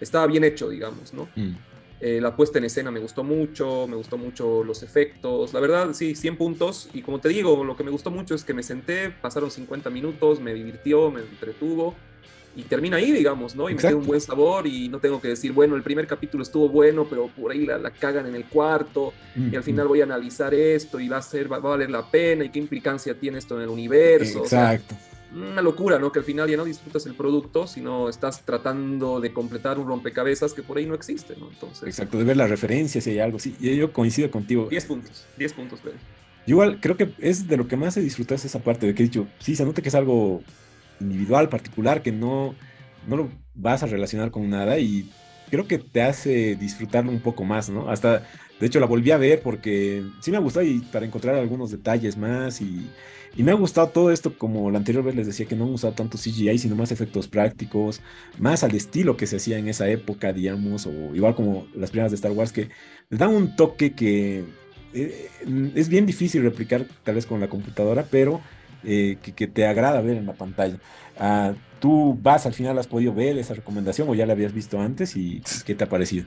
[0.00, 1.28] estaba bien hecho, digamos, ¿no?
[1.36, 1.54] Mm.
[2.00, 5.92] Eh, la puesta en escena me gustó mucho, me gustó mucho los efectos, la verdad,
[5.92, 8.64] sí, 100 puntos, y como te digo, lo que me gustó mucho es que me
[8.64, 11.94] senté, pasaron 50 minutos, me divirtió, me entretuvo,
[12.54, 13.70] y termina ahí, digamos, ¿no?
[13.70, 16.42] Y me queda un buen sabor y no tengo que decir, bueno, el primer capítulo
[16.42, 20.04] estuvo bueno, pero por ahí la, cagan en el cuarto y al final voy a
[20.04, 23.38] analizar esto y va a ser, va, a valer la pena y qué implicancia tiene
[23.38, 24.40] esto en el universo.
[24.40, 24.94] Exacto.
[25.34, 26.12] una locura, ¿no?
[26.12, 30.52] Que al final ya no disfrutas el producto, sino estás tratando de completar un rompecabezas
[30.52, 31.48] que por ahí no existe, ¿no?
[31.50, 31.88] Entonces.
[31.88, 33.38] Exacto, de ver las referencias y algo.
[33.38, 34.66] Sí, y yo coincido contigo.
[34.68, 35.96] 10 puntos, 10 puntos, Pedro.
[36.44, 39.06] Igual creo que es de lo que más he disfrutado esa parte de que he
[39.06, 40.42] dicho, sí, se nota que es algo
[41.02, 42.54] individual, particular, que no,
[43.06, 45.10] no lo vas a relacionar con nada y
[45.50, 47.90] creo que te hace disfrutarlo un poco más, ¿no?
[47.90, 48.22] Hasta,
[48.58, 51.70] de hecho, la volví a ver porque sí me ha gustado y para encontrar algunos
[51.70, 52.88] detalles más y,
[53.36, 55.72] y me ha gustado todo esto, como la anterior vez les decía que no me
[55.72, 58.00] gustaba tanto CGI, sino más efectos prácticos,
[58.38, 62.12] más al estilo que se hacía en esa época, digamos, o igual como las primeras
[62.12, 62.68] de Star Wars, que
[63.10, 64.44] le dan un toque que
[64.94, 65.28] eh,
[65.74, 68.40] es bien difícil replicar tal vez con la computadora, pero
[68.84, 70.76] eh, que, te agrada ver en la pantalla.
[71.18, 74.80] Ah, ¿Tú vas al final, has podido ver esa recomendación o ya la habías visto
[74.80, 76.26] antes y qué te ha parecido?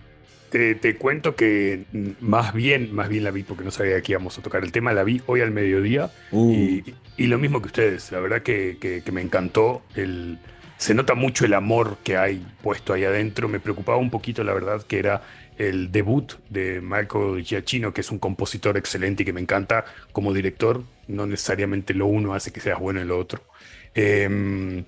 [0.50, 1.84] Te, cuento que
[2.22, 4.94] más bien, más bien la vi porque no sabía que íbamos a tocar el tema,
[4.94, 6.82] la vi hoy al mediodía uh.
[7.18, 10.38] y, lo mismo que ustedes, la verdad que, me encantó, el,
[10.78, 14.54] se nota mucho el amor que hay puesto ahí adentro, me preocupaba un poquito la
[14.54, 15.24] verdad que era
[15.58, 20.34] el debut de Marco Giacchino, que es un compositor excelente y que me encanta como
[20.34, 23.42] director, no necesariamente lo uno hace que seas bueno en lo otro.
[23.94, 24.84] Em,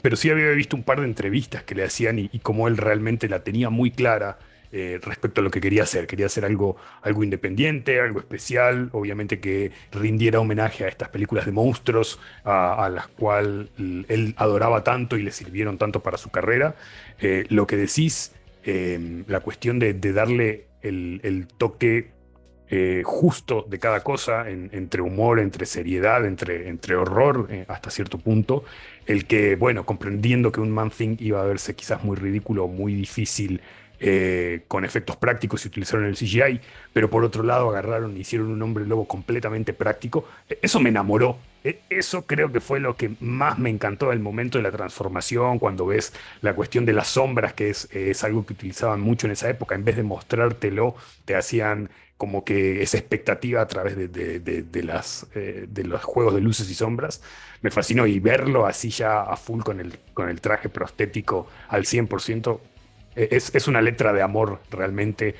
[0.00, 2.76] pero sí había visto un par de entrevistas que le hacían y, y como él
[2.76, 4.38] realmente la tenía muy clara
[4.74, 6.06] eh, respecto a lo que quería hacer.
[6.06, 11.52] Quería hacer algo, algo independiente, algo especial, obviamente que rindiera homenaje a estas películas de
[11.52, 16.74] monstruos a, las cuales él adoraba tanto y le sirvieron tanto para su carrera.
[17.20, 18.32] Eh, lo que decís,
[18.64, 22.10] em, la cuestión de, darle el, toque
[22.68, 28.64] eh, justo de cada cosa, entre humor, entre seriedad, entre, entre horror hasta cierto punto,
[29.06, 32.94] el que, bueno, comprendiendo que un Man Thing iba a verse quizás muy ridículo, muy
[32.94, 33.60] difícil
[34.04, 36.60] eh, con efectos prácticos y utilizaron el CGI,
[36.92, 40.26] pero por otro lado agarraron y hicieron un hombre lobo completamente práctico.
[40.48, 41.38] E, eso me enamoró.
[41.62, 45.60] E, eso creo que fue lo que más me encantó del momento de la transformación,
[45.60, 49.32] cuando ves la cuestión de las sombras, que es, es algo que utilizaban mucho en
[49.34, 51.88] esa época, en vez de mostrártelo, te hacían
[52.22, 56.70] como que esa expectativa a través de, de, las, eh, de los juegos de luces
[56.70, 57.20] y sombras.
[57.62, 61.84] Me fascinó y verlo así ya a full con el, con el traje prostético al
[61.84, 62.60] 100%,
[63.14, 65.34] es, una letra de amor realmente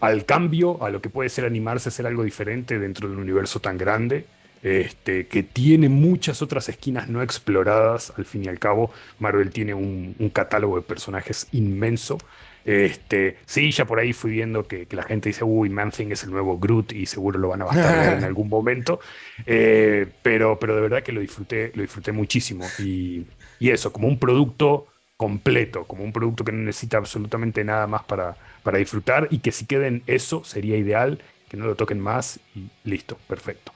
[0.00, 3.20] al cambio, a lo que puede ser animarse a hacer algo diferente dentro de un
[3.20, 4.26] universo tan grande.
[4.62, 8.12] Este, que tiene muchas otras esquinas no exploradas.
[8.16, 12.18] Al fin y al cabo, Marvel tiene un, catálogo de personajes inmenso.
[12.64, 16.30] Este, sí, ya por ahí fui viendo que, la gente dice, uy, Man es el
[16.32, 18.98] nuevo Groot y seguro lo van a bastardear en algún momento.
[19.46, 22.66] Eh, pero, pero de verdad que lo disfruté, lo disfruté muchísimo.
[22.80, 23.24] Y,
[23.60, 28.04] y eso, como un producto completo, como un producto que no necesita absolutamente nada más
[28.04, 32.40] para, para disfrutar y que si queden eso sería ideal, que no lo toquen más
[32.54, 33.72] y listo, perfecto.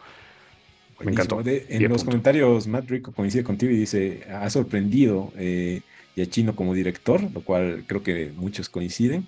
[1.00, 1.40] Me encantó.
[1.44, 5.80] en los comentarios, Matt Rico coincide contigo y dice, ha sorprendido eh,
[6.26, 9.26] Chino como director, lo cual creo que muchos coinciden.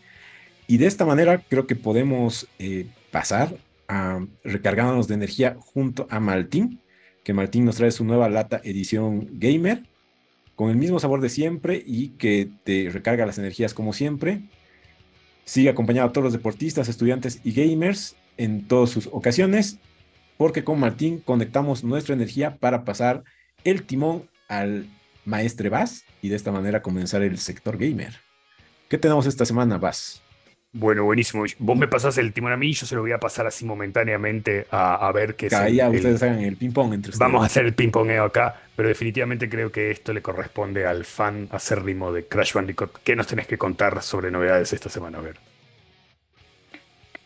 [0.66, 3.56] Y de esta manera creo que podemos eh, pasar
[3.88, 6.80] a recargarnos de energía junto a Martín,
[7.24, 9.84] que Martín nos trae su nueva lata edición gamer
[10.56, 14.42] con el mismo sabor de siempre y que te recarga las energías como siempre.
[15.44, 19.78] Sigue acompañado a todos los deportistas, estudiantes y gamers en todas sus ocasiones,
[20.36, 23.24] porque con Martín conectamos nuestra energía para pasar
[23.64, 24.86] el timón al
[25.24, 28.20] maestre Vaz y de esta manera comenzar el sector gamer.
[28.88, 30.21] ¿Qué tenemos esta semana, Vaz?
[30.74, 31.44] Bueno, buenísimo.
[31.58, 34.66] Vos me pasás el timón a mí, yo se lo voy a pasar así momentáneamente
[34.70, 35.52] a, ver qué es.
[35.52, 37.18] ya ustedes hagan el ping-pong entre ustedes.
[37.18, 41.46] Vamos a hacer el ping-pongeo acá, pero definitivamente creo que esto le corresponde al fan
[41.50, 43.02] acérrimo de Crash Bandicoot.
[43.04, 45.18] ¿Qué nos tenés que contar sobre novedades esta semana?
[45.18, 45.36] A ver.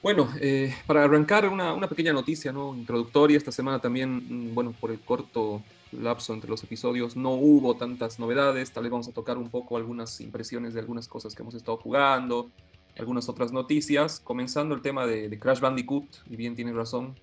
[0.02, 2.74] Bueno, eh, para arrancar una, pequeña noticia ¿no?
[2.74, 7.76] introductoria, esta semana también, mm, bueno, por el corto lapso entre los episodios no hubo
[7.76, 11.42] tantas novedades, tal vez vamos a tocar un poco algunas impresiones de algunas cosas que
[11.42, 12.50] hemos estado jugando,
[12.98, 17.14] algunas otras noticias, comenzando el tema de, Crash Bandicoot, y bien tienes razón,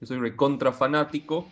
[0.00, 1.46] yo soy recontra fanático.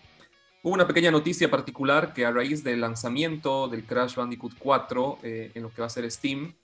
[0.62, 5.50] Hubo una pequeña noticia particular que a raíz del lanzamiento del Crash Bandicoot 4 eh,
[5.54, 6.54] en lo que va a ser Steam,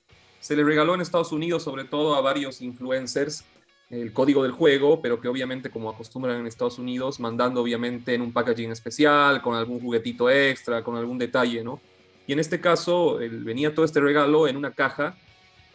[0.40, 3.44] se le regaló en Estados Unidos sobre todo a varios influencers
[3.88, 8.20] el código del juego, pero que obviamente como acostumbran en Estados Unidos, mandando obviamente en
[8.20, 11.80] un packaging especial, con algún juguetito extra, con algún detalle, ¿no?
[12.26, 15.16] Y en este caso venía todo este regalo en una caja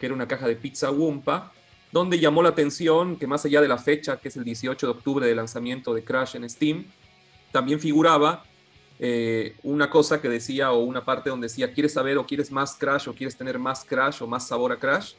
[0.02, 1.52] que era una caja de pizza Wumpa,
[1.92, 4.90] donde llamó la atención que más allá de la fecha, que es el 18 de
[4.90, 6.86] octubre de lanzamiento de Crash en Steam,
[7.52, 8.42] también figuraba
[8.98, 12.74] eh, una cosa que decía, o una parte donde decía, ¿quieres saber o quieres más
[12.74, 15.12] Crash o quieres tener más Crash o más sabor a Crash?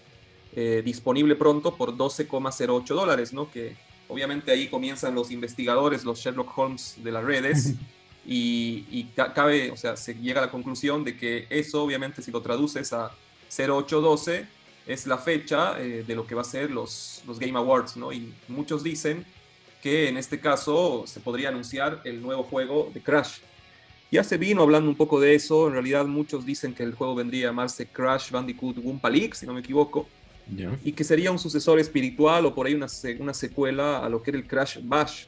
[0.54, 3.50] Eh, disponible pronto por 12,08 dólares, ¿no?
[3.50, 3.78] Que
[4.10, 7.76] obviamente ahí comienzan los investigadores, los Sherlock Holmes de las redes.
[8.26, 12.32] Y, y, cabe, o sea, se llega a la conclusión de que eso, obviamente, si
[12.32, 13.12] lo traduces a
[13.54, 14.48] 0812,
[14.88, 18.12] es la fecha eh, de lo que va a ser los, los Game Awards, ¿no?
[18.12, 19.26] Y muchos dicen
[19.82, 23.40] que en este caso se podría anunciar el nuevo juego de Crash.
[24.12, 27.16] Ya se vino hablando un poco de eso, en realidad muchos dicen que el juego
[27.16, 30.08] vendría a llamarse Crash Bandicoot Wumpa League, si no me equivoco,
[30.84, 32.88] y que sería un sucesor espiritual o por ahí una,
[33.20, 35.26] una secuela a lo que era el Crash Bash,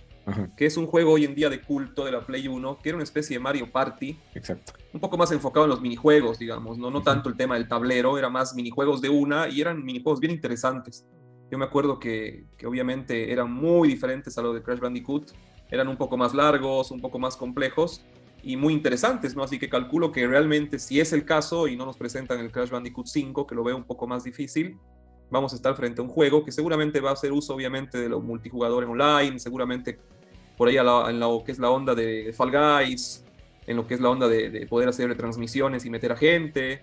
[0.58, 2.96] que es un juego hoy en día de culto de la Play 1, que era
[2.96, 4.18] una especie de Mario Party.
[4.34, 4.74] Exacto.
[4.94, 8.18] Un poco más enfocado en los minijuegos, digamos, no, no tanto el tema del tablero,
[8.18, 11.06] era más minijuegos de una y eran minijuegos bien interesantes.
[11.52, 15.32] Yo me acuerdo que, que obviamente eran muy diferentes a lo de Crash Bandicoot
[15.72, 18.04] eran un poco más largos, un poco más complejos
[18.44, 19.44] y muy interesantes, ¿no?
[19.44, 22.70] Así que calculo que realmente si es el caso y no nos presentan el Crash
[22.70, 24.78] Bandicoot 5, que lo veo un poco más difícil,
[25.32, 28.10] vamos a estar frente a un juego que seguramente va a hacer uso obviamente de
[28.10, 30.00] los multijugadores online, seguramente
[30.58, 33.24] por ahí en lo que es la onda de Fall Guys,
[33.68, 36.82] en lo que es la onda de, poder hacer transmisiones y meter a gente.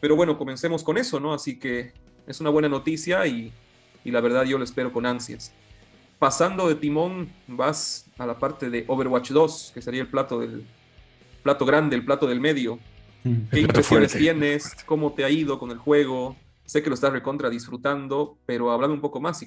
[0.00, 1.32] Pero bueno, comencemos con eso, ¿no?
[1.32, 1.92] Así que
[2.26, 3.52] es una buena noticia y,
[4.04, 5.52] y la verdad yo lo espero con ansias.
[6.18, 10.64] Pasando de timón, vas a la parte de Overwatch 2, que sería el plato del
[11.42, 12.78] plato grande, el plato del medio.
[13.24, 14.74] Mm, ¿Qué impresiones tienes?
[14.86, 16.36] ¿Cómo te ha ido con el juego?
[16.64, 19.46] Sé que lo estás recontra disfrutando, pero hablando un poco más si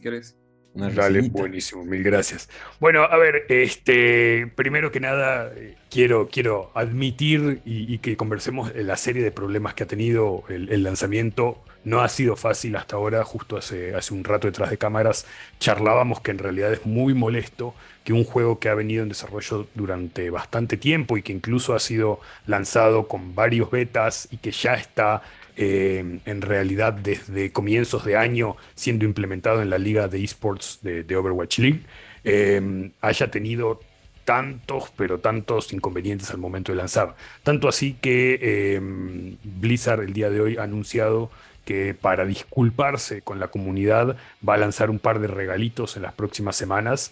[0.77, 2.49] Dale, buenísimo, mil gracias.
[2.79, 5.51] Bueno, a ver, este, primero que nada,
[5.89, 11.63] quiero, quiero admitir y, que conversemos la serie de problemas que ha tenido el, lanzamiento.
[11.87, 15.25] No ha sido fácil hasta ahora, justo hace, hace un rato detrás de cámaras
[15.57, 17.73] charlábamos que en realidad es muy molesto
[18.03, 21.79] que un juego que ha venido en desarrollo durante bastante tiempo y que incluso ha
[21.79, 25.21] sido lanzado con varios betas y que ya está
[25.55, 31.15] eh, en realidad desde comienzos de año siendo implementado en la liga de esports de,
[31.15, 31.83] Overwatch League,
[32.25, 33.79] eh, haya tenido
[34.25, 37.15] tantos, pero tantos inconvenientes al momento de lanzar.
[37.43, 41.31] Tanto así que eh, Blizzard el día de hoy ha anunciado
[41.67, 46.13] que para disculparse con la comunidad va a lanzar un par de regalitos en las
[46.13, 47.11] próximas semanas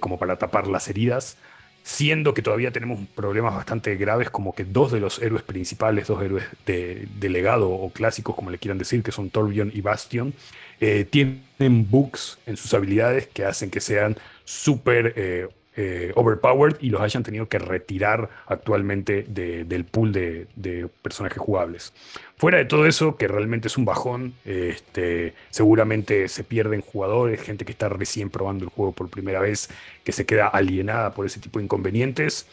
[0.00, 1.38] como para tapar las heridas
[1.82, 6.22] siendo que todavía tenemos problemas bastante graves como que dos de los héroes principales, dos
[6.22, 10.34] héroes de, legado o clásicos, como le quieran decir, que son Torbjorn y Bastion,
[10.80, 16.90] eh, tienen bugs en sus habilidades que hacen que sean súper eh, eh, overpowered y
[16.90, 21.92] los hayan tenido que retirar actualmente del pool de, personajes jugables.
[22.36, 27.64] Fuera de todo eso, que realmente es un bajón, este, seguramente se pierden jugadores, gente
[27.64, 29.70] que está recién probando el juego por primera vez,
[30.02, 32.48] que se queda alienada por ese tipo de inconvenientes.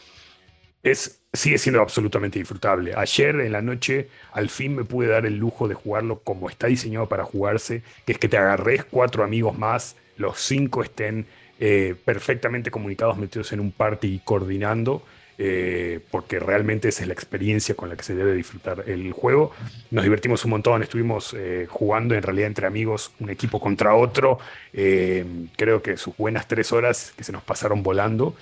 [0.84, 2.94] Es, sigue siendo absolutamente disfrutable.
[2.96, 6.68] Ayer en la noche al fin me pude dar el lujo de jugarlo como está
[6.68, 11.26] diseñado para jugarse, que es que te agarres cuatro amigos más, los cinco estén
[11.60, 15.02] eh, perfectamente comunicados, metidos en un party y coordinando,
[15.38, 19.52] eh, porque realmente esa es la experiencia con la que se debe disfrutar el juego.
[19.90, 24.38] Nos divertimos un montón, estuvimos eh, jugando en realidad entre amigos, un equipo contra otro.
[24.72, 28.36] creo que sus buenas tres horas que se nos pasaron volando.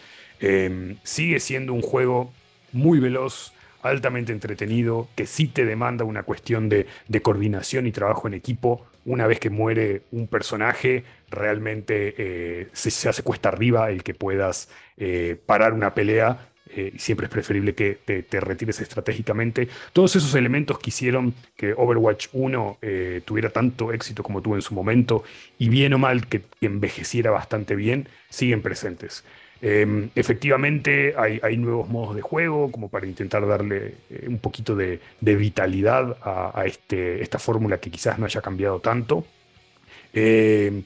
[1.03, 2.33] sigue siendo un juego
[2.73, 3.53] muy veloz,
[3.91, 6.87] altamente entretenido, que sí te demanda una cuestión de,
[7.23, 8.87] coordinación y trabajo en equipo.
[9.05, 14.69] Una vez que muere un personaje, realmente eh, se, hace cuesta arriba el que puedas
[14.97, 16.49] eh, parar una pelea.
[16.75, 19.69] Eh, siempre es preferible que te, retires estratégicamente.
[19.93, 22.79] Todos esos elementos que hicieron que Overwatch 1
[23.25, 25.23] tuviera tanto éxito como tuvo en su momento,
[25.59, 29.25] y bien o mal que envejeciera bastante bien, siguen presentes.
[29.63, 35.01] Em, efectivamente hay, nuevos modos de juego como para intentar darle eh, un poquito de,
[35.21, 39.25] vitalidad a, este, esta fórmula que quizás no haya cambiado tanto.
[40.13, 40.83] Em,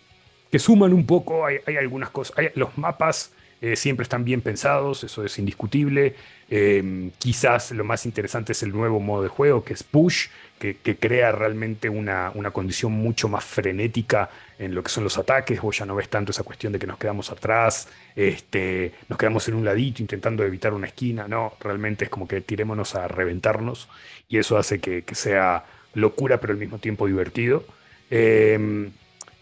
[0.51, 5.25] que suman un poco, hay, algunas cosas, los mapas eh, siempre están bien pensados, eso
[5.25, 6.15] es indiscutible.
[6.49, 10.29] Em, quizás lo más interesante es el nuevo modo de juego, que es Push,
[10.61, 15.61] que, crea realmente una, condición mucho más frenética en lo que son los ataques.
[15.63, 19.49] Vos ya no ves tanto esa cuestión de que nos quedamos atrás, este, nos quedamos
[19.49, 21.27] en un ladito intentando evitar una esquina.
[21.27, 23.89] No, realmente es como que tirémonos a reventarnos
[24.29, 27.65] y eso hace que, sea locura, pero al mismo tiempo divertido.
[28.11, 28.91] Em,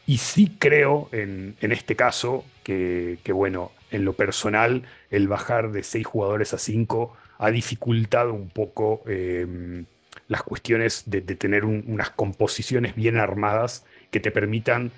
[0.07, 5.83] y sí creo en, este caso que, que, bueno, en lo personal, el bajar de
[5.83, 9.85] seis jugadores a cinco ha dificultado un poco em,
[10.28, 14.92] las cuestiones de, tener unas composiciones bien armadas que te permitan,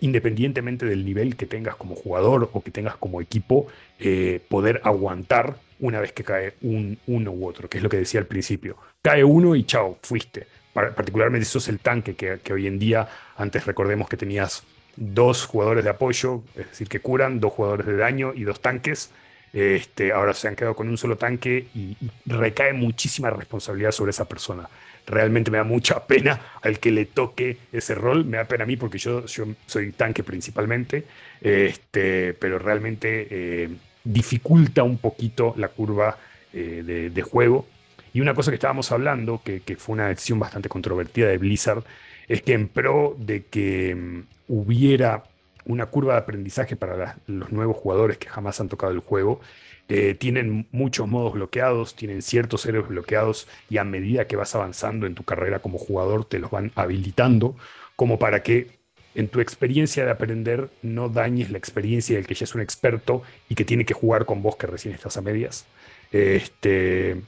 [0.00, 3.66] independientemente del nivel que tengas como jugador o que tengas como equipo,
[3.98, 7.96] eh, poder aguantar una vez que cae un, uno u otro, que es lo que
[7.96, 8.76] decía al principio.
[9.02, 10.46] Cae uno y chao, fuiste.
[10.72, 14.64] Particularmente sos el tanque, que, que hoy en día, antes recordemos que tenías
[14.96, 19.10] dos jugadores de apoyo, es decir, que curan, dos jugadores de daño y dos tanques.
[19.54, 24.28] Este, ahora se han quedado con un solo tanque y, recae muchísima responsabilidad sobre esa
[24.28, 24.68] persona.
[25.06, 28.24] Realmente me da mucha pena al que le toque ese rol.
[28.24, 31.04] Me da pena a mí porque yo, soy tanque principalmente,
[31.40, 33.68] este, pero realmente eh,
[34.02, 36.18] dificulta un poquito la curva
[36.52, 37.68] eh, de, juego.
[38.12, 41.84] Y una cosa que estábamos hablando, que, que fue una decisión bastante controvertida de Blizzard,
[42.26, 45.22] es que en pro de que mm, hubiera
[45.66, 49.40] una curva de aprendizaje para los nuevos jugadores que jamás han tocado el juego,
[49.88, 55.06] eh, tienen muchos modos bloqueados, tienen ciertos héroes bloqueados y a medida que vas avanzando
[55.06, 57.54] en tu carrera como jugador te los van habilitando
[57.96, 58.78] como para que
[59.14, 63.22] en tu experiencia de aprender no dañes la experiencia del que ya es un experto
[63.48, 65.66] y que tiene que jugar con vos que recién estás a medias.
[66.10, 67.20] Este,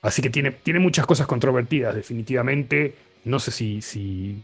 [0.00, 2.94] así que tiene, tiene muchas cosas controvertidas, definitivamente.
[3.24, 4.42] No sé si, si,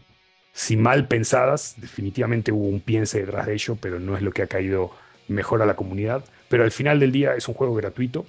[0.55, 4.41] si mal pensadas, definitivamente hubo un piense detrás de ello, pero no es lo que
[4.41, 4.89] ha caído
[5.27, 6.23] mejor a la comunidad.
[6.47, 8.25] Pero al final del día es un juego gratuito,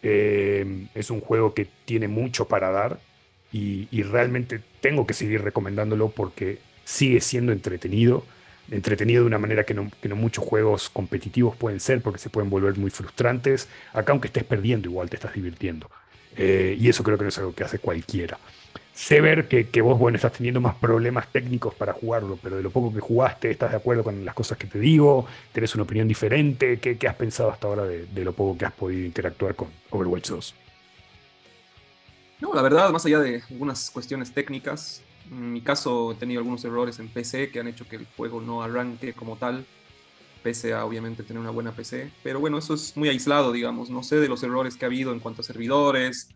[0.00, 3.00] eh, es un juego que tiene mucho para dar
[3.50, 8.24] y, realmente tengo que seguir recomendándolo porque sigue siendo entretenido,
[8.70, 12.76] entretenido de una manera que no, muchos juegos competitivos pueden ser porque se pueden volver
[12.78, 13.68] muy frustrantes.
[13.92, 15.90] Acá aunque estés perdiendo, igual te estás divirtiendo.
[16.36, 18.38] Eh, y eso creo que no es algo que hace cualquiera.
[18.94, 22.70] Sé ver que, vos, bueno, estás teniendo más problemas técnicos para jugarlo, pero de lo
[22.70, 25.26] poco que jugaste, ¿estás de acuerdo con las cosas que te digo?
[25.52, 26.78] ¿Tenés una opinión diferente?
[26.78, 30.28] ¿Qué, has pensado hasta ahora de, de, lo poco que has podido interactuar con Overwatch
[30.28, 30.54] 2?
[32.40, 36.64] No, la verdad, más allá de algunas cuestiones técnicas, en mi caso he tenido algunos
[36.64, 39.66] errores en PC que han hecho que el juego no arranque como tal,
[40.44, 42.12] pese a obviamente tener una buena PC.
[42.22, 43.90] Pero bueno, eso es muy aislado, digamos.
[43.90, 46.28] No sé de los errores que ha habido en cuanto a servidores.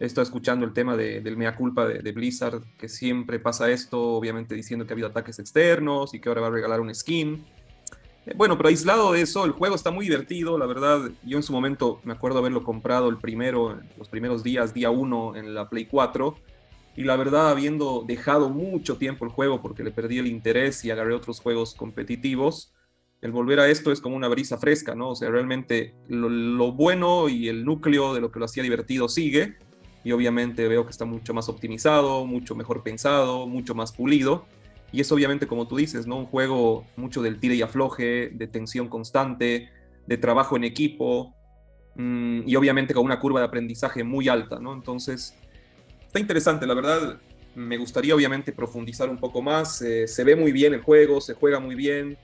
[0.00, 4.54] He estado escuchando el tema del mea culpa de, Blizzard, que siempre pasa esto, obviamente
[4.54, 7.44] diciendo que ha habido ataques externos y que ahora va a regalar un skin.
[8.26, 11.10] Eh, bueno, pero aislado de eso, el juego está muy divertido, la verdad.
[11.24, 15.36] Yo en su momento me acuerdo haberlo comprado el primero, los primeros días, día 1
[15.36, 16.34] en la Play 4
[16.96, 20.90] y la verdad, habiendo dejado mucho tiempo el juego porque le perdí el interés y
[20.90, 22.72] agarré otros juegos competitivos,
[23.20, 25.10] el volver a esto es como una brisa fresca, ¿no?
[25.10, 29.56] O sea, realmente lo, bueno y el núcleo de lo que lo hacía divertido sigue.
[30.04, 34.44] Y obviamente veo que está mucho más optimizado, mucho mejor pensado, mucho más pulido.
[34.92, 36.18] Y es obviamente, como tú dices, ¿no?
[36.18, 39.70] Un juego mucho del tire y afloje, de tensión constante,
[40.06, 41.34] de trabajo en equipo.
[41.96, 44.72] Mm, y obviamente con una curva de aprendizaje muy alta, ¿no?
[44.72, 45.34] Entonces,
[46.06, 47.18] está interesante, la verdad.
[47.54, 49.80] Me gustaría obviamente profundizar un poco más.
[49.82, 52.18] Eh, se ve muy bien el juego, se juega muy bien.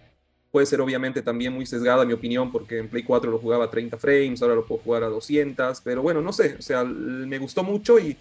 [0.51, 3.71] Puede ser obviamente también muy sesgada mi opinión porque en Play 4 lo jugaba a
[3.71, 7.39] 30 frames, ahora lo puedo jugar a 200, pero bueno, no sé, o sea, me
[7.39, 8.17] gustó mucho y,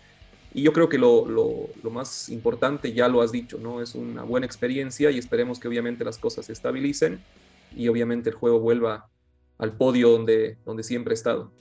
[0.54, 3.82] y yo creo que lo, lo, lo, más importante ya lo has dicho, ¿no?
[3.82, 7.24] Es una buena experiencia y esperemos que obviamente las cosas se estabilicen
[7.76, 9.10] y obviamente el juego vuelva
[9.58, 11.52] al podio donde, donde siempre ha estado.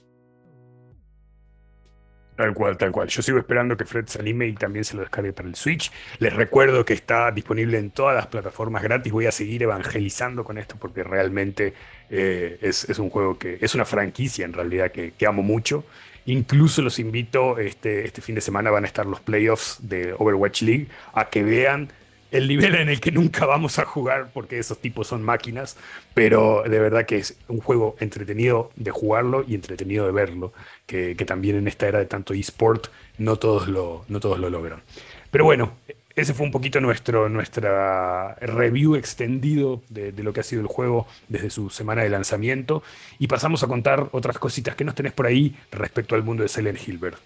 [2.39, 3.09] Tal cual, tal cual.
[3.09, 5.91] Yo sigo esperando que Fred se anime y también se lo descargue para el Switch.
[6.19, 9.11] Les recuerdo que está disponible en todas las plataformas gratis.
[9.11, 11.73] Voy a seguir evangelizando con esto porque realmente
[12.09, 15.83] eh, es, un juego que es una franquicia en realidad que, amo mucho.
[16.27, 20.61] Incluso los invito, este, este fin de semana van a estar los playoffs de Overwatch
[20.61, 21.89] League, a que vean
[22.31, 25.77] el nivel en el que nunca vamos a jugar porque esos tipos son máquinas,
[26.13, 30.53] pero de verdad que es un juego entretenido de jugarlo y entretenido de verlo,
[30.85, 34.81] que, también en esta era de tanto eSport no todos lo, no todos lo logran.
[35.31, 35.73] Pero bueno,
[36.15, 40.67] ese fue un poquito nuestro nuestra review extendido de, de, lo que ha sido el
[40.67, 42.83] juego desde su semana de lanzamiento
[43.19, 46.49] y pasamos a contar otras cositas que nos tenés por ahí respecto al mundo de
[46.49, 47.17] Silent Hilbert.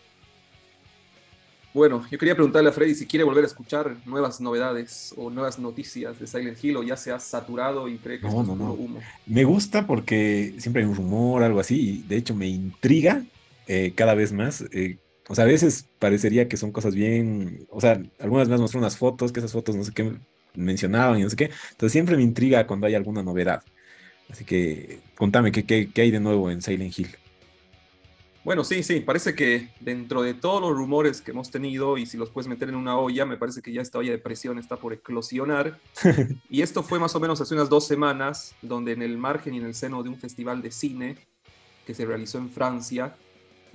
[1.74, 5.58] Bueno, yo quería preguntarle a Freddy si quiere volver a escuchar nuevas novedades o nuevas
[5.58, 8.74] noticias de Silent Hill o ya se ha saturado y cree que no, esto no,
[8.74, 9.00] humo.
[9.26, 13.24] Me gusta porque siempre hay un rumor, algo así, y de hecho me intriga
[13.68, 14.64] eh, cada vez más.
[14.72, 14.98] Eh,
[15.28, 18.98] o sea, a veces parecería que son cosas bien, o sea, algunas me mostrado unas
[18.98, 20.12] fotos, que esas fotos no sé qué
[20.54, 21.50] mencionaban y no sé qué.
[21.72, 23.64] Entonces siempre me intriga cuando hay alguna novedad.
[24.30, 27.18] Así que contame, ¿qué, qué, qué hay de nuevo en Silent Hill?
[28.44, 32.18] Bueno, sí, sí, parece que dentro de todos los rumores que hemos tenido, y si
[32.18, 34.76] los puedes meter en una olla, me parece que ya esta olla de presión está
[34.76, 35.80] por eclosionar.
[36.50, 39.60] y esto fue más o menos hace unas dos semanas, donde en el margen y
[39.60, 41.16] en el seno de un festival de cine
[41.88, 43.16] que se realizó en Francia,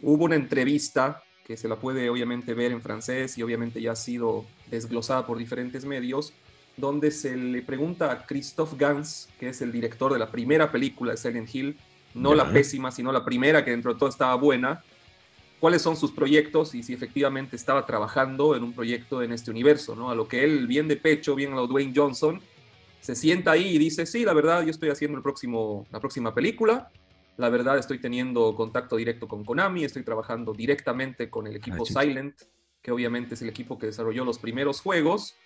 [0.03, 3.97] hubo una entrevista que se la puede obviamente ver en francés y obviamente ya ha
[3.97, 6.35] sido desglosada por diferentes medios,
[6.77, 11.12] donde se le pregunta a Christophe Gans, que es el director de la primera película
[11.12, 11.79] de Silent Hill,
[12.19, 14.83] no la pésima, sino la primera que dentro de todo estaba buena,
[15.61, 19.97] cuáles son sus proyectos y si efectivamente estaba trabajando en un proyecto en este universo,
[19.97, 20.11] ¿no?
[20.11, 22.41] A lo que él, bien de pecho, bien a lo Dwayne Johnson,
[23.01, 26.35] se sienta ahí y dice, sí, la verdad, yo estoy haciendo el próximo, la próxima
[26.35, 26.91] película,
[27.37, 32.03] la verdad estoy teniendo contacto directo con Konami, estoy trabajando directamente con el equipo ah,
[32.03, 32.35] Silent,
[32.83, 35.37] que obviamente es el equipo que desarrolló los primeros juegos,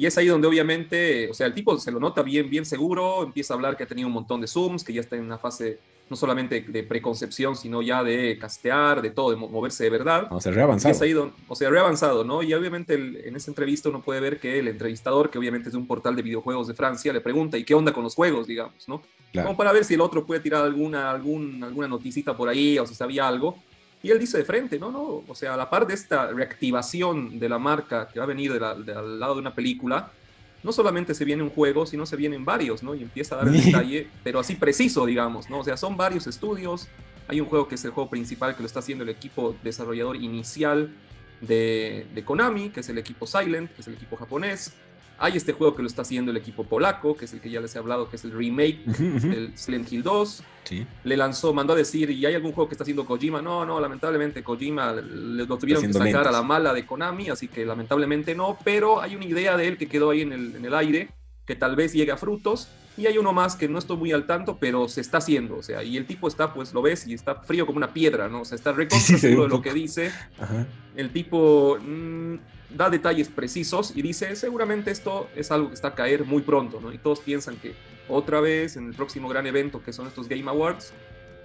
[0.00, 3.22] y es ahí donde obviamente, o sea, el tipo se lo nota bien, bien seguro,
[3.22, 5.36] empieza a hablar que ha tenido un montón de Zooms, que ya está en una
[5.36, 5.78] fase
[6.08, 10.26] no solamente de preconcepción, sino ya de castear, de todo, de moverse de verdad.
[10.30, 11.32] O sea, reavanzado.
[11.48, 12.42] o sea, reavanzado, ¿no?
[12.42, 15.78] Y obviamente en esa entrevista uno puede ver que el entrevistador, que obviamente es de
[15.78, 18.88] un portal de videojuegos de Francia, le pregunta, ¿y qué onda con los juegos, digamos,
[18.88, 19.02] ¿no?
[19.34, 22.86] Como para ver si el otro puede tirar alguna, algún, alguna noticita por ahí o
[22.86, 23.58] si sabía algo.
[24.02, 27.38] Y él dice de frente, no, no, o sea, a la par de esta reactivación
[27.38, 30.10] de la marca que va a venir al lado de una película,
[30.62, 32.94] no solamente se viene un juego, sino se vienen varios, ¿no?
[32.94, 35.60] Y empieza a dar el detalle, pero así preciso, digamos, ¿no?
[35.60, 36.88] O sea, son varios estudios.
[37.28, 40.16] Hay un juego que es el juego principal que lo está haciendo el equipo desarrollador
[40.16, 40.94] inicial
[41.40, 44.72] de, de Konami, que es el equipo Silent, que es el equipo japonés.
[45.22, 47.60] Hay este juego que lo está haciendo el equipo polaco, que es el que ya
[47.60, 50.42] les he hablado, que es el remake del Silent Hill 2.
[50.64, 50.86] Sí.
[51.04, 53.42] Le lanzó, mandó a decir, ¿y hay algún juego que está haciendo Kojima?
[53.42, 57.66] No, no, lamentablemente Kojima lo tuvieron que sacar a la mala de Konami, así que
[57.66, 60.74] lamentablemente no, pero hay una idea de él que quedó ahí en el, en el
[60.74, 61.10] aire,
[61.44, 62.68] que tal vez llegue a frutos.
[62.96, 65.62] Y hay uno más que no estoy muy al tanto, pero se está haciendo, o
[65.62, 68.40] sea, y el tipo está, pues lo ves y está frío como una piedra, ¿no?
[68.40, 70.10] O sea, está recontra de lo que dice.
[70.96, 71.76] El tipo...
[71.78, 72.36] Mm,
[72.76, 76.80] da detalles precisos y dice, seguramente esto es algo que está a caer muy pronto,
[76.80, 76.92] ¿no?
[76.92, 77.74] Y todos piensan que
[78.08, 80.92] otra vez en el próximo gran evento que son estos Game Awards,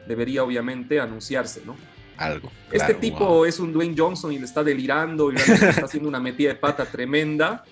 [0.07, 1.75] debería obviamente anunciarse, ¿no?
[2.17, 2.49] Algo.
[2.71, 6.49] este tipo es un Dwayne Johnson y le está delirando y está haciendo una metida
[6.49, 7.65] de pata tremenda.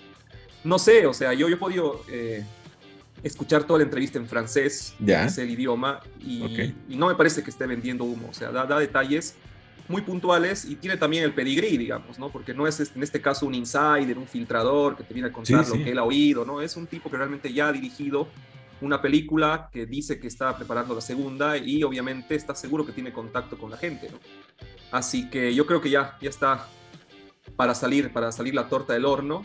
[0.62, 2.44] No sé, o sea, yo, yo he podido eh,
[3.22, 5.24] escuchar toda la entrevista en francés, ¿Ya?
[5.24, 8.66] es el idioma, y, y, no me parece que esté vendiendo humo, o sea, da,
[8.66, 9.34] da detalles
[9.88, 12.30] muy puntuales y tiene también el pedigrí, digamos, ¿no?
[12.30, 15.32] Porque no es este, en este caso un insider, un filtrador que te viene a
[15.32, 16.60] contar lo que él ha oído, ¿no?
[16.60, 18.28] Es un tipo que realmente ya ha dirigido
[18.80, 23.12] una película que dice que está preparando la segunda y obviamente está seguro que tiene
[23.12, 24.18] contacto con la gente, ¿no?
[24.90, 26.66] Así que yo creo que ya, ya está
[27.56, 29.42] para salir, para salir la torta del horno.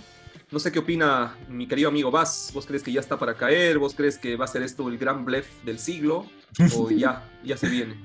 [0.51, 2.49] No sé qué opina mi querido amigo Vaz.
[2.53, 3.77] ¿Vos crees que ya está para caer?
[3.77, 6.25] ¿Vos crees que va a ser esto el gran blef del siglo?
[6.75, 7.95] ¿O ya, ya se viene?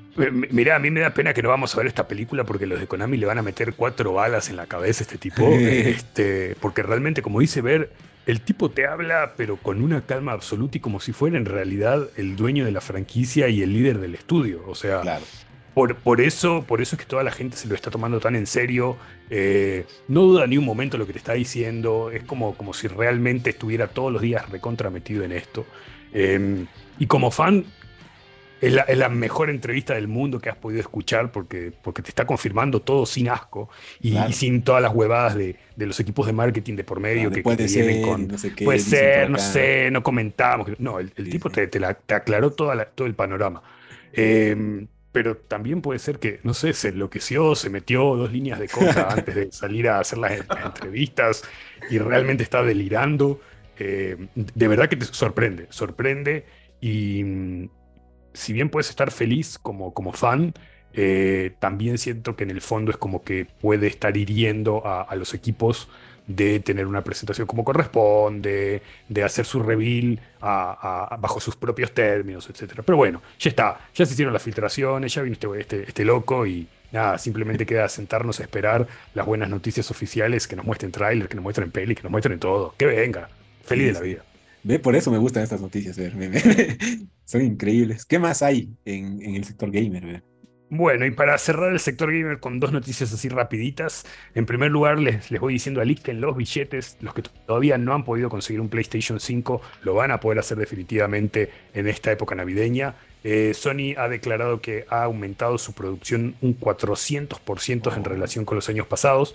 [0.50, 2.78] Mira, a mí me da pena que no vamos a ver esta película porque los
[2.78, 5.42] de Konami le van a meter cuatro balas en la cabeza a este tipo.
[5.48, 7.90] este, porque realmente, como dice Ver,
[8.26, 12.08] el tipo te habla, pero con una calma absoluta y como si fuera en realidad
[12.16, 14.62] el dueño de la franquicia y el líder del estudio.
[14.66, 15.02] O sea,
[15.74, 18.36] por, por, eso, por eso es que toda la gente se lo está tomando tan
[18.36, 18.96] en serio.
[19.28, 22.10] Eh, no duda ni un momento lo que te está diciendo.
[22.10, 25.66] Es como, como si realmente estuviera todos los días recontrametido en esto.
[26.12, 26.66] Em,
[26.98, 27.64] y como fan,
[28.60, 32.80] es la, mejor entrevista del mundo que has podido escuchar porque, porque te está confirmando
[32.80, 33.68] todo sin asco
[34.00, 37.68] y, sin todas las huevadas de, los equipos de marketing de por medio que, puede
[37.68, 38.28] ser, con.
[38.64, 40.68] puede ser, no sé, no comentamos.
[40.78, 43.62] No, el, tipo te, te, aclaró toda todo el panorama.
[44.12, 48.68] Em, pero también puede ser que, no sé, se enloqueció, se metió dos líneas de
[48.68, 51.44] coca antes de salir a hacer las, entrevistas
[51.88, 53.40] y realmente está delirando.
[53.78, 56.46] Em, de verdad que te sorprende, sorprende
[56.80, 57.70] y
[58.32, 60.52] si bien puedes estar feliz como, como fan,
[60.92, 65.32] eh, también siento que en el fondo es como que puede estar hiriendo a, los
[65.32, 65.88] equipos
[66.26, 72.80] de tener una presentación como corresponde, de hacer su reveal bajo sus propios términos, etc.
[72.84, 76.46] Pero bueno, ya está, ya se hicieron las filtraciones, ya vino este, este, este loco
[76.46, 81.28] y nada, simplemente queda sentarnos a esperar las buenas noticias oficiales que nos muestren trailer,
[81.28, 82.74] que nos muestren peli, que nos muestren todo.
[82.78, 83.28] Que venga,
[83.62, 84.24] feliz de la vida.
[84.62, 85.96] Ve, por eso me gustan estas noticias,
[87.26, 88.06] son increíbles.
[88.06, 90.22] ¿Qué más hay en, el sector gamer?
[90.70, 94.98] Bueno, y para cerrar el sector gamer con dos noticias así rapiditas, en primer lugar
[94.98, 98.68] les, les voy diciendo en los billetes, los que todavía no han podido conseguir un
[98.68, 102.96] PlayStation 5 lo van a poder hacer definitivamente en esta época navideña.
[103.22, 108.68] Eh, Sony ha declarado que ha aumentado su producción un 400% en relación con los
[108.68, 109.34] años pasados,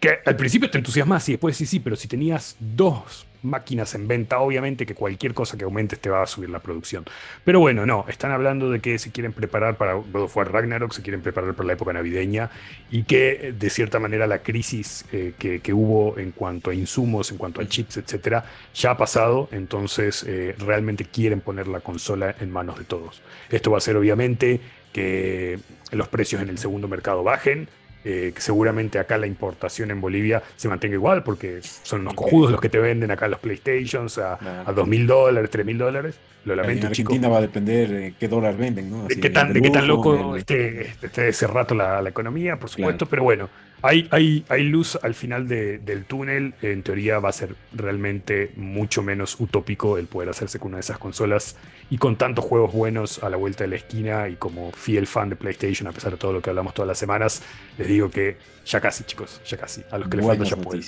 [0.00, 4.08] que al principio te entusiasmas y después sí, sí, pero si tenías dos máquinas en
[4.08, 7.04] venta, obviamente que cualquier cosa que aumentes te va a subir la producción.
[7.44, 10.92] Pero bueno, no, están hablando de que se quieren preparar para God of War Ragnarok,
[10.92, 12.50] se quieren preparar para la época navideña
[12.90, 17.38] y que de cierta manera la crisis eh, que, hubo en cuanto a insumos, en
[17.38, 22.50] cuanto a chips, etcétera, ya ha pasado, entonces eh, realmente quieren poner la consola en
[22.50, 23.22] manos de todos.
[23.50, 24.60] Esto va a ser obviamente
[24.92, 25.58] que
[25.92, 27.68] los precios en el segundo mercado bajen,
[28.04, 32.50] eh, que seguramente acá la importación en Bolivia se mantenga igual, porque son los cojudos
[32.52, 34.38] los que te venden acá los PlayStations a,
[34.74, 36.18] dos mil dólares, tres mil dólares.
[36.44, 39.06] Lo lamento, en Argentina va a depender de qué dólar venden, ¿no?
[39.06, 43.06] de, qué tan, de, qué tan, loco esté, ese rato la, la economía, por supuesto,
[43.06, 43.50] pero bueno,
[43.82, 46.54] hay, hay, hay luz al final del túnel.
[46.62, 50.82] En teoría va a ser realmente mucho menos utópico el poder hacerse con una de
[50.82, 51.56] esas consolas
[51.90, 54.28] y con tantos juegos buenos a la vuelta de la esquina.
[54.28, 56.98] Y como fiel fan de PlayStation, a pesar de todo lo que hablamos todas las
[56.98, 57.42] semanas,
[57.76, 59.82] les digo que ya casi, chicos, ya casi.
[59.90, 60.84] A los que les falta ya pueden.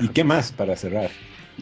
[0.00, 1.10] ¿Y qué más para cerrar?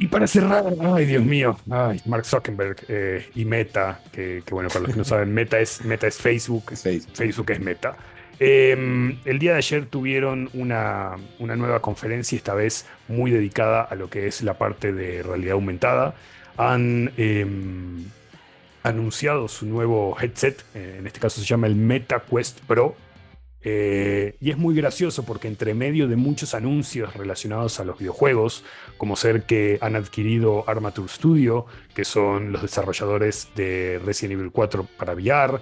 [0.00, 4.82] Y para cerrar, ay Dios mío, ay, Mark Zuckerberg eh, y Meta, que, bueno, para
[4.82, 7.96] los que no saben, Meta es, Meta es Facebook, Facebook, Facebook es Meta.
[8.40, 14.08] Em, el día de ayer tuvieron una, nueva conferencia, esta vez muy dedicada a lo
[14.08, 16.14] que es la parte de realidad aumentada.
[16.56, 18.04] Han em,
[18.82, 22.96] anunciado su nuevo headset, eh, en este caso se llama el Meta Quest Pro.
[23.60, 28.64] Eh, y es muy gracioso porque entre medio de muchos anuncios relacionados a los videojuegos,
[28.96, 34.86] como ser que han adquirido Armature Studio, que son los desarrolladores de Resident Evil 4
[34.96, 35.60] para VR,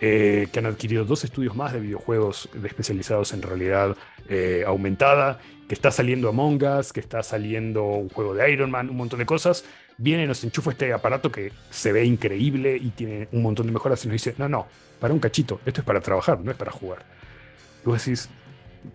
[0.00, 3.96] eh, que han adquirido dos estudios más de videojuegos especializados en realidad
[4.28, 5.38] eh, aumentada,
[5.68, 9.18] que está saliendo Among Us, que está saliendo un juego de Iron Man, un montón
[9.18, 9.64] de cosas.
[9.98, 13.72] Viene y nos enchufa este aparato que se ve increíble y tiene un montón de
[13.72, 14.66] mejoras y nos dice, no, no,
[15.00, 17.04] para un cachito, esto es para trabajar, no es para jugar.
[17.82, 18.28] Y vos decís,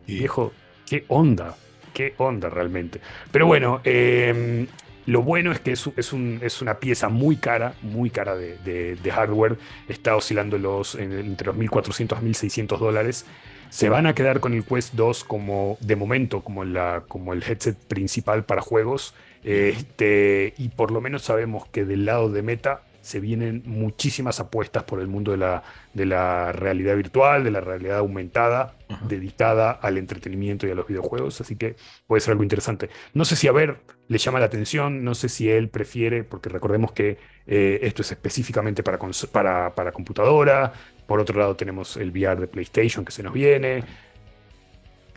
[0.06, 0.54] viejo,
[0.88, 1.56] qué onda,
[1.94, 3.02] qué onda realmente.
[3.32, 4.68] Pero bueno, em,
[5.06, 9.58] lo bueno es que es, es, una pieza muy cara, muy cara de, hardware.
[9.88, 13.26] Está oscilando los, entre los 1.400 a 1.600 dólares.
[13.70, 17.42] Se van a quedar con el Quest 2 como, de momento, como, la, como el
[17.44, 19.14] headset principal para juegos.
[19.44, 24.84] Este, y por lo menos sabemos que del lado de Meta se vienen muchísimas apuestas
[24.84, 28.76] por el mundo de la, de la realidad virtual, de la realidad aumentada,
[29.08, 31.76] dedicada al entretenimiento y a los videojuegos, así que
[32.06, 32.90] puede ser algo interesante.
[33.14, 36.50] No sé si a ver le llama la atención, no sé si él prefiere, porque
[36.50, 39.00] recordemos que eh, esto es específicamente para,
[39.32, 40.74] para, para computadora,
[41.08, 43.84] por otro lado tenemos el VR de PlayStation que se nos viene.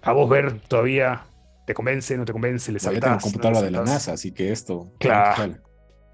[0.02, 1.26] A vos ver todavía
[1.66, 3.22] te convence, no te convence, le saltás.
[3.22, 4.92] computadora de la NASA, así que esto.
[4.98, 5.56] Claro.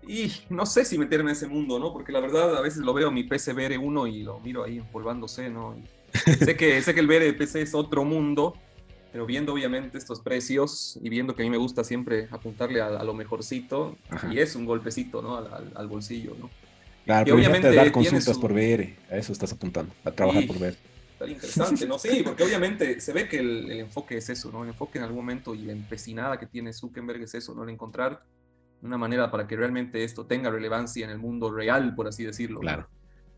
[0.07, 1.93] Y no sé si meterme en ese mundo, ¿no?
[1.93, 5.51] Porque la verdad a veces lo veo mi PC VR1 y lo miro ahí empolvándose,
[5.51, 5.77] ¿no?
[6.13, 8.57] sé, que, sé que el VR PC es otro mundo,
[9.13, 13.03] pero viendo obviamente estos precios y viendo que a mí me gusta siempre apuntarle a,
[13.05, 13.97] lo mejorcito,
[14.31, 15.37] y es un golpecito, ¿no?
[15.37, 16.51] Al, bolsillo, ¿no?
[17.05, 20.77] Claro, y obviamente dar consultas por VR, a eso estás apuntando, a trabajar por VR.
[21.13, 21.99] Está interesante, ¿no?
[21.99, 24.63] Sí, porque obviamente se ve que el, el, enfoque es eso, ¿no?
[24.63, 27.65] El enfoque en algún momento y la empecinada que tiene Zuckerberg es eso, ¿no?
[27.65, 28.23] El encontrar
[28.83, 32.61] una manera para que realmente esto tenga relevancia en el mundo real, por así decirlo.
[32.61, 32.87] Claro.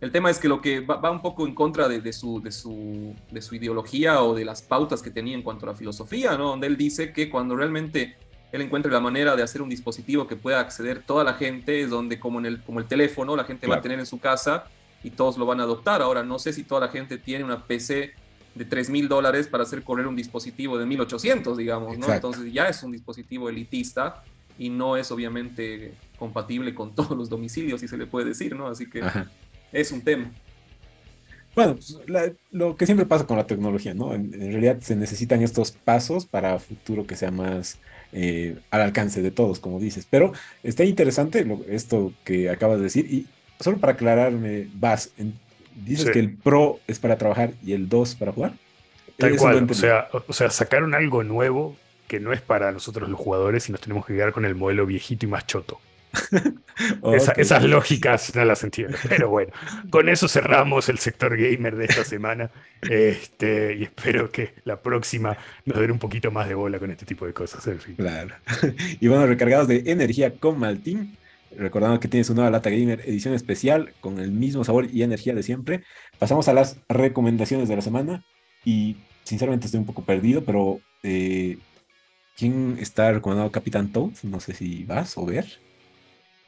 [0.00, 3.14] El tema es que lo que va, un poco en contra de, su, de, su,
[3.30, 6.48] de su ideología o de las pautas que tenía en cuanto a la filosofía, ¿no?
[6.48, 8.16] Donde él dice que cuando realmente
[8.50, 11.90] él encuentre la manera de hacer un dispositivo que pueda acceder toda la gente, es
[11.90, 14.64] donde como, en el, como el teléfono, la gente va a tener en su casa
[15.04, 16.02] y todos lo van a adoptar.
[16.02, 18.12] Ahora, no sé si toda la gente tiene una PC
[18.56, 22.12] de 3 mil dólares para hacer correr un dispositivo de 1800, digamos, ¿no?
[22.12, 24.24] Entonces ya es un dispositivo elitista
[24.58, 28.68] y no es obviamente compatible con todos los domicilios, si se le puede decir, ¿no?
[28.68, 29.02] Así que
[29.72, 30.30] es un tema.
[31.54, 31.98] Bueno, pues,
[32.50, 34.14] lo que siempre pasa con la tecnología, ¿no?
[34.14, 37.78] En, realidad se necesitan estos pasos para futuro que sea más
[38.12, 40.06] eh, al alcance de todos, como dices.
[40.08, 40.32] Pero
[40.62, 43.06] está interesante esto que acabas de decir.
[43.12, 43.26] Y
[43.60, 45.12] solo para aclararme, Vas,
[45.84, 48.54] dices que el Pro es para trabajar y el 2 para jugar.
[49.18, 51.76] Tal cual, o sea, o sea, sacaron algo nuevo
[52.12, 54.84] que no es para nosotros los jugadores y nos tenemos que quedar con el modelo
[54.84, 55.80] viejito y más choto.
[57.38, 58.98] esas lógicas no las entiendo.
[59.08, 59.50] Pero bueno,
[59.88, 62.50] con eso cerramos el sector gamer de esta semana.
[62.82, 67.06] Este, y espero que la próxima nos dé un poquito más de bola con este
[67.06, 67.66] tipo de cosas.
[67.66, 67.94] En fin.
[67.94, 68.34] Claro.
[69.00, 71.16] Y bueno, recargados de energía con Maltín.
[71.56, 75.34] Recordando que tienes una nueva lata gamer edición especial con el mismo sabor y energía
[75.34, 75.82] de siempre.
[76.18, 78.22] Pasamos a las recomendaciones de la semana.
[78.66, 81.56] Y sinceramente estoy un poco perdido, pero eh,
[82.36, 84.12] ¿Quién está recomendado Capitán Toad?
[84.22, 85.46] No sé si vas o ver.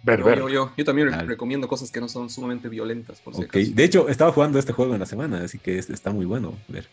[0.03, 0.39] Ver, yo, ver.
[0.39, 4.33] Yo, yo, también recomiendo cosas que no son sumamente violentas, por si De hecho, estaba
[4.33, 6.89] jugando este juego en la semana, así que está muy bueno ver.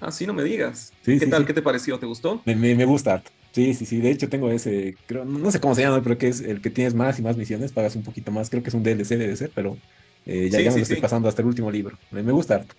[0.00, 0.92] Ah, sí, no me digas.
[1.04, 1.46] ¿Qué tal?
[1.46, 1.98] ¿Qué te pareció?
[1.98, 2.42] ¿Te gustó?
[2.44, 3.22] Me, me, gusta.
[3.52, 3.98] Sí, sí, sí.
[4.00, 6.70] De hecho, tengo ese, creo, no sé cómo se llama, pero que es el que
[6.70, 8.50] tienes más y más misiones, pagas un poquito más.
[8.50, 9.78] Creo que es un DLC, debe ser, pero
[10.26, 11.98] eh, ya, ya me estoy pasando hasta el último libro.
[12.10, 12.74] Me, gusta harto.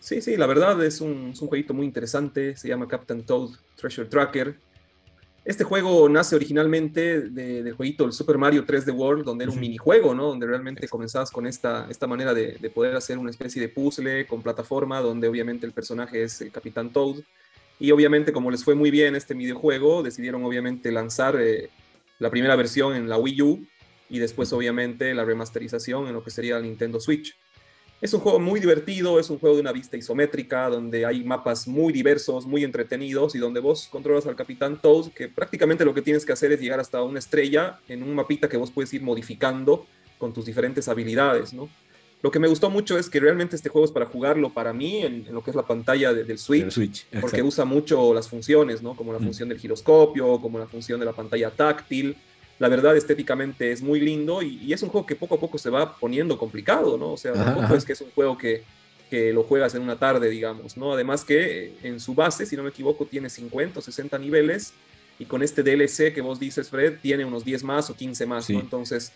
[0.00, 2.56] Sí, sí, la verdad es un, es un jueguito muy interesante.
[2.56, 4.56] Se llama Captain Toad Treasure Tracker.
[5.42, 10.14] Este juego nace originalmente del jueguito el Super Mario 3D World, donde era un minijuego,
[10.14, 10.26] ¿no?
[10.26, 14.42] Donde realmente comenzabas con esta, esta manera de, poder hacer una especie de puzzle con
[14.42, 17.16] plataforma, donde obviamente el personaje es el Capitán Toad.
[17.78, 21.70] Y obviamente, como les fue muy bien este videojuego, decidieron obviamente lanzar eh,
[22.18, 23.66] la primera versión en la Wii U
[24.10, 27.34] y después obviamente la remasterización en lo que sería el Nintendo Switch.
[28.00, 31.68] Es un juego muy divertido, es un juego de una vista isométrica, donde hay mapas
[31.68, 36.00] muy diversos, muy entretenidos y donde vos controlas al Capitán Toad, que prácticamente lo que
[36.00, 39.02] tienes que hacer es llegar hasta una estrella en un mapita que vos puedes ir
[39.02, 39.86] modificando
[40.16, 41.68] con tus diferentes habilidades, ¿no?
[42.22, 45.02] Lo que me gustó mucho es que realmente este juego es para jugarlo para mí
[45.02, 48.94] en, lo que es la pantalla del Switch, porque usa mucho las funciones, ¿no?
[48.94, 49.24] Como la mm.
[49.24, 52.16] función del giroscopio, como la función de la pantalla táctil,
[52.60, 55.70] la verdad estéticamente es muy lindo y, es un juego que poco a poco se
[55.70, 57.12] va poniendo complicado, ¿no?
[57.12, 58.62] O sea, tampoco es que es un juego que,
[59.08, 60.92] que, lo juegas en una tarde, digamos, ¿no?
[60.92, 64.74] Además que en su base, si no me equivoco, tiene 50 o 60 niveles
[65.18, 68.50] y con este DLC que vos dices, Fred, tiene unos 10 más o 15 más,
[68.50, 68.60] ¿no?
[68.60, 69.10] Entonces,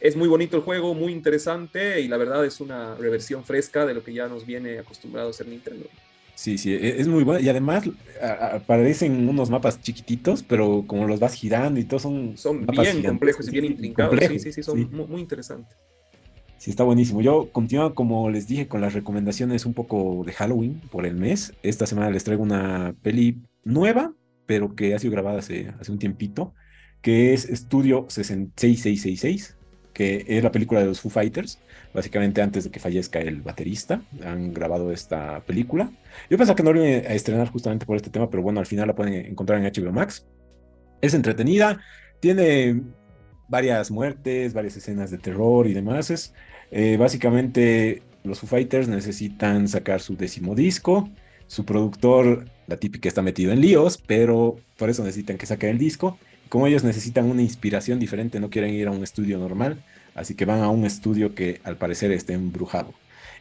[0.00, 3.94] es muy bonito el juego, muy interesante y la verdad es una reversión fresca de
[3.94, 5.88] lo que ya nos viene acostumbrado a ser Nintendo.
[6.36, 7.40] Sí, sí, e, es muy bueno.
[7.40, 7.84] Y además
[8.20, 12.36] aparecen unos mapas chiquititos, pero como los vas girando y todo son.
[12.36, 14.20] Son bien complejos y bien intrincados.
[14.28, 15.74] Sí, sí, sí, son Muy, interesantes.
[16.58, 17.22] Sí, está buenísimo.
[17.22, 21.54] Yo continúo, como les dije, con las recomendaciones un poco de Halloween por el mes.
[21.62, 24.12] Esta semana les traigo una peli nueva,
[24.44, 26.54] pero que ha sido grabada hace, hace un tiempito,
[27.00, 29.56] que es Estudio 6666,
[29.94, 31.60] que es la película de los Foo Fighters
[31.96, 34.02] básicamente antes de que fallezca el baterista.
[34.22, 35.90] Han grabado esta película.
[36.28, 38.66] Yo pensaba que no lo iban a estrenar justamente por este tema, pero bueno, al
[38.66, 40.26] final la pueden encontrar en HBO Max.
[41.00, 41.80] Es entretenida,
[42.20, 42.82] tiene
[43.48, 46.10] varias muertes, varias escenas de terror y demás.
[46.10, 46.34] Es,
[46.70, 51.08] eh, básicamente los Foo Fighters necesitan sacar su décimo disco.
[51.46, 55.78] Su productor, la típica, está metido en líos, pero por eso necesitan que saquen el
[55.78, 56.18] disco.
[56.50, 59.82] Como ellos necesitan una inspiración diferente, no quieren ir a un estudio normal,
[60.16, 62.92] Así que van a un estudio que al parecer está embrujado.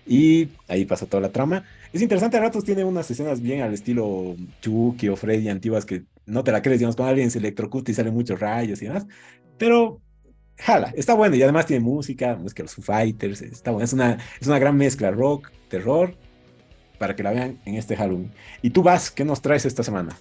[0.06, 1.64] Y ahí pasa toda la trama.
[1.92, 6.04] Es interesante, a ratos tiene unas escenas bien al estilo Chucky o Freddy antiguas que
[6.26, 9.08] no te la crees, digamos, cuando alguien se electrocuta y sale muchos rayos y demás.
[9.58, 10.02] Pero
[10.58, 13.86] jala, está bueno y además tiene música, música de los Foo Fighters, está bueno.
[13.86, 16.16] Es una, es una gran mezcla rock, terror,
[17.00, 18.32] para que la vean en este Halloween.
[18.62, 20.18] Y tú vas, ¿qué nos traes esta semana?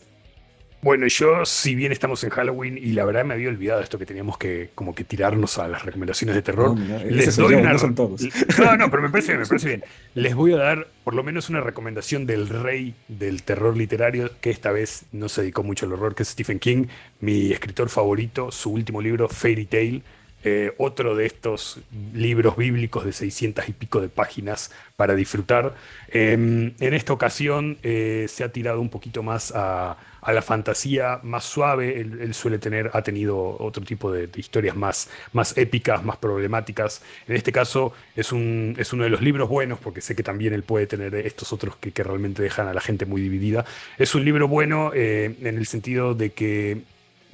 [0.85, 4.05] Bueno, yo, si bien estamos en Halloween y la verdad me había olvidado esto que
[4.05, 7.73] teníamos que como que tirarnos a las recomendaciones de terror, les doy una.
[7.73, 8.21] No, todos.
[8.59, 9.85] no, no, pero me parece bien, me parece bien.
[10.13, 14.51] Les voy a dar por lo menos una recomendación del rey del terror literario, que
[14.51, 16.85] esta vez no se dedicó mucho al horror, que es Stephen King,
[17.19, 20.03] mi escritor favorito, su último libro, Fairy Tale.
[20.45, 21.81] Eh, otro de estos
[22.13, 25.75] libros bíblicos de 600 y pico de páginas para disfrutar.
[26.09, 29.97] Em, en esta ocasión eh, se ha tirado un poquito más a
[30.33, 32.01] la fantasía más suave.
[32.01, 37.03] Él, suele tener, ha tenido otro tipo de, historias más, más épicas, más problemáticas.
[37.27, 40.53] En este caso es, un, es uno de los libros buenos, porque sé que también
[40.53, 43.65] él puede tener estos otros que, realmente dejan a la gente muy dividida.
[43.99, 46.83] Es un libro bueno eh, en el sentido de que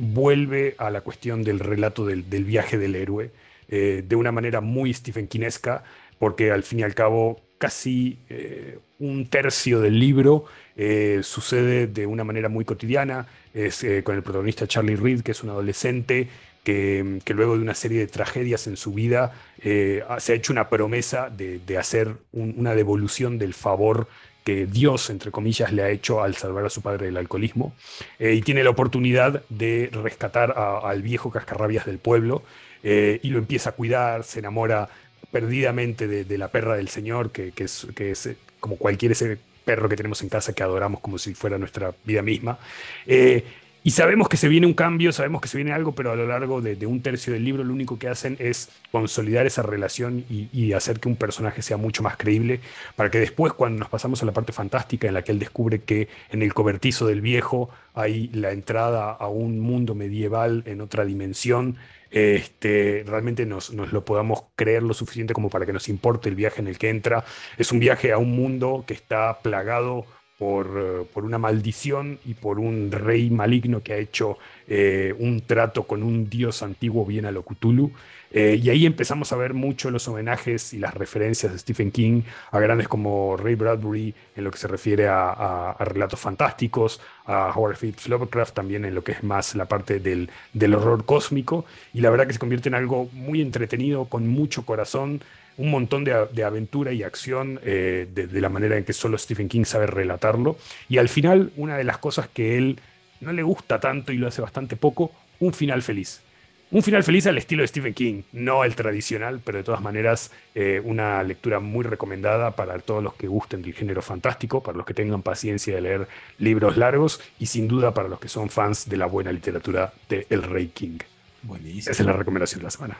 [0.01, 3.31] vuelve a la cuestión del relato del, viaje del héroe
[3.69, 5.85] eh, de una manera muy Stephen Kinesca,
[6.19, 10.47] porque al fin y al cabo casi eh, un tercio del libro
[10.77, 15.43] eh, sucede de una manera muy cotidiana, es con el protagonista Charlie Reed, que es
[15.43, 16.29] un adolescente
[16.65, 21.29] que, luego de una serie de tragedias en su vida se ha hecho una promesa
[21.29, 24.07] de, hacer una devolución del favor
[24.51, 27.73] que Dios, entre comillas, le ha hecho al salvar a su padre del alcoholismo,
[28.19, 32.43] y tiene la oportunidad de rescatar al viejo cascarrabias del pueblo,
[32.83, 34.89] y lo empieza a cuidar, se enamora
[35.31, 39.97] perdidamente de, la perra del Señor, que, es, que es como cualquier ese perro que
[39.97, 42.59] tenemos en casa que adoramos como si fuera nuestra vida misma.
[43.07, 43.45] Eh,
[43.83, 46.27] y sabemos que se viene un cambio, sabemos que se viene algo, pero a lo
[46.27, 50.73] largo de, un tercio del libro lo único que hacen es consolidar esa relación y,
[50.75, 52.61] hacer que un personaje sea mucho más creíble,
[52.95, 55.81] para que después cuando nos pasamos a la parte fantástica en la que él descubre
[55.83, 61.05] que en el cobertizo del viejo hay la entrada a un mundo medieval en otra
[61.05, 61.77] dimensión,
[62.11, 66.35] este, realmente nos, nos, lo podamos creer lo suficiente como para que nos importe el
[66.35, 67.25] viaje en el que entra.
[67.57, 70.07] Es un viaje a un mundo que está plagado
[70.41, 75.43] por, eh, por una maldición y por un rey maligno que ha hecho eh, un
[75.43, 77.93] trato con un dios antiguo bien a lo Cthulhu.
[78.31, 82.23] Eh, y ahí empezamos a ver mucho los homenajes y las referencias de Stephen King
[82.53, 87.77] a grandes como Ray Bradbury en lo que se refiere a, relatos fantásticos, a Howard
[87.77, 91.67] Phillips Lovecraft también en lo que es más la parte del, del horror cósmico.
[91.93, 95.21] Y la verdad que se convierte en algo muy entretenido, con mucho corazón,
[95.61, 99.49] un montón de, aventura y acción eh, de, de, la manera en que solo Stephen
[99.49, 100.57] King sabe relatarlo.
[100.89, 102.81] Y al final, una de las cosas que él
[103.21, 106.23] no le gusta tanto y lo hace bastante poco, un final feliz.
[106.71, 110.31] Un final feliz al estilo de Stephen King, no el tradicional, pero de todas maneras
[110.55, 114.87] eh, una lectura muy recomendada para todos los que gusten del género fantástico, para los
[114.87, 116.09] que tengan paciencia de leer
[116.39, 120.27] libros largos y sin duda para los que son fans de la buena literatura de
[120.31, 120.99] El Rey King.
[121.43, 121.91] Buenísimo.
[121.91, 122.97] Esa es la recomendación de la semana.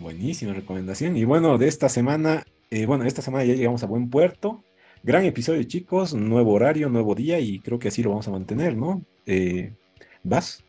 [0.00, 1.18] Buenísima recomendación.
[1.18, 4.64] Y bueno, de esta semana, eh, bueno, esta semana ya llegamos a buen puerto.
[5.02, 6.14] Gran episodio, chicos.
[6.14, 9.02] Nuevo horario, nuevo día y creo que así lo vamos a mantener, ¿no?
[9.26, 9.74] Eh,
[10.22, 10.64] ¿Vas?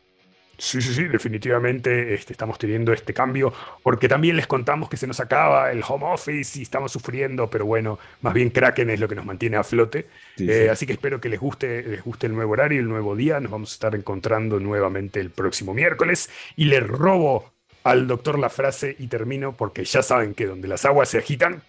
[0.58, 3.52] Sí, sí, sí, definitivamente este, estamos teniendo este cambio,
[3.82, 7.64] porque también les contamos que se nos acaba el home office y estamos sufriendo, pero
[7.64, 10.06] bueno, más bien Kraken es lo que nos mantiene a flote.
[10.38, 13.40] Eh, así que espero que les guste, les guste el nuevo horario, el nuevo día.
[13.40, 17.51] Nos vamos a estar encontrando nuevamente el próximo miércoles y le robo
[17.84, 21.62] al doctor la frase y termino porque ya saben que donde las aguas se agitan,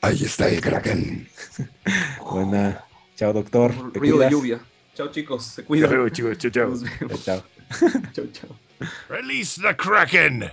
[0.00, 1.28] ahí está el Kraken.
[2.30, 2.84] Buena.
[3.16, 3.72] Chao, doctor.
[3.94, 4.60] Río de lluvia.
[4.94, 5.44] Chao, chicos.
[5.44, 5.90] Se cuidan.
[5.90, 6.38] Chao, chicos.
[6.38, 6.74] Chao, chao.
[7.24, 7.42] Chao.
[8.12, 8.56] chao, chao.
[9.08, 10.50] Release the Kraken!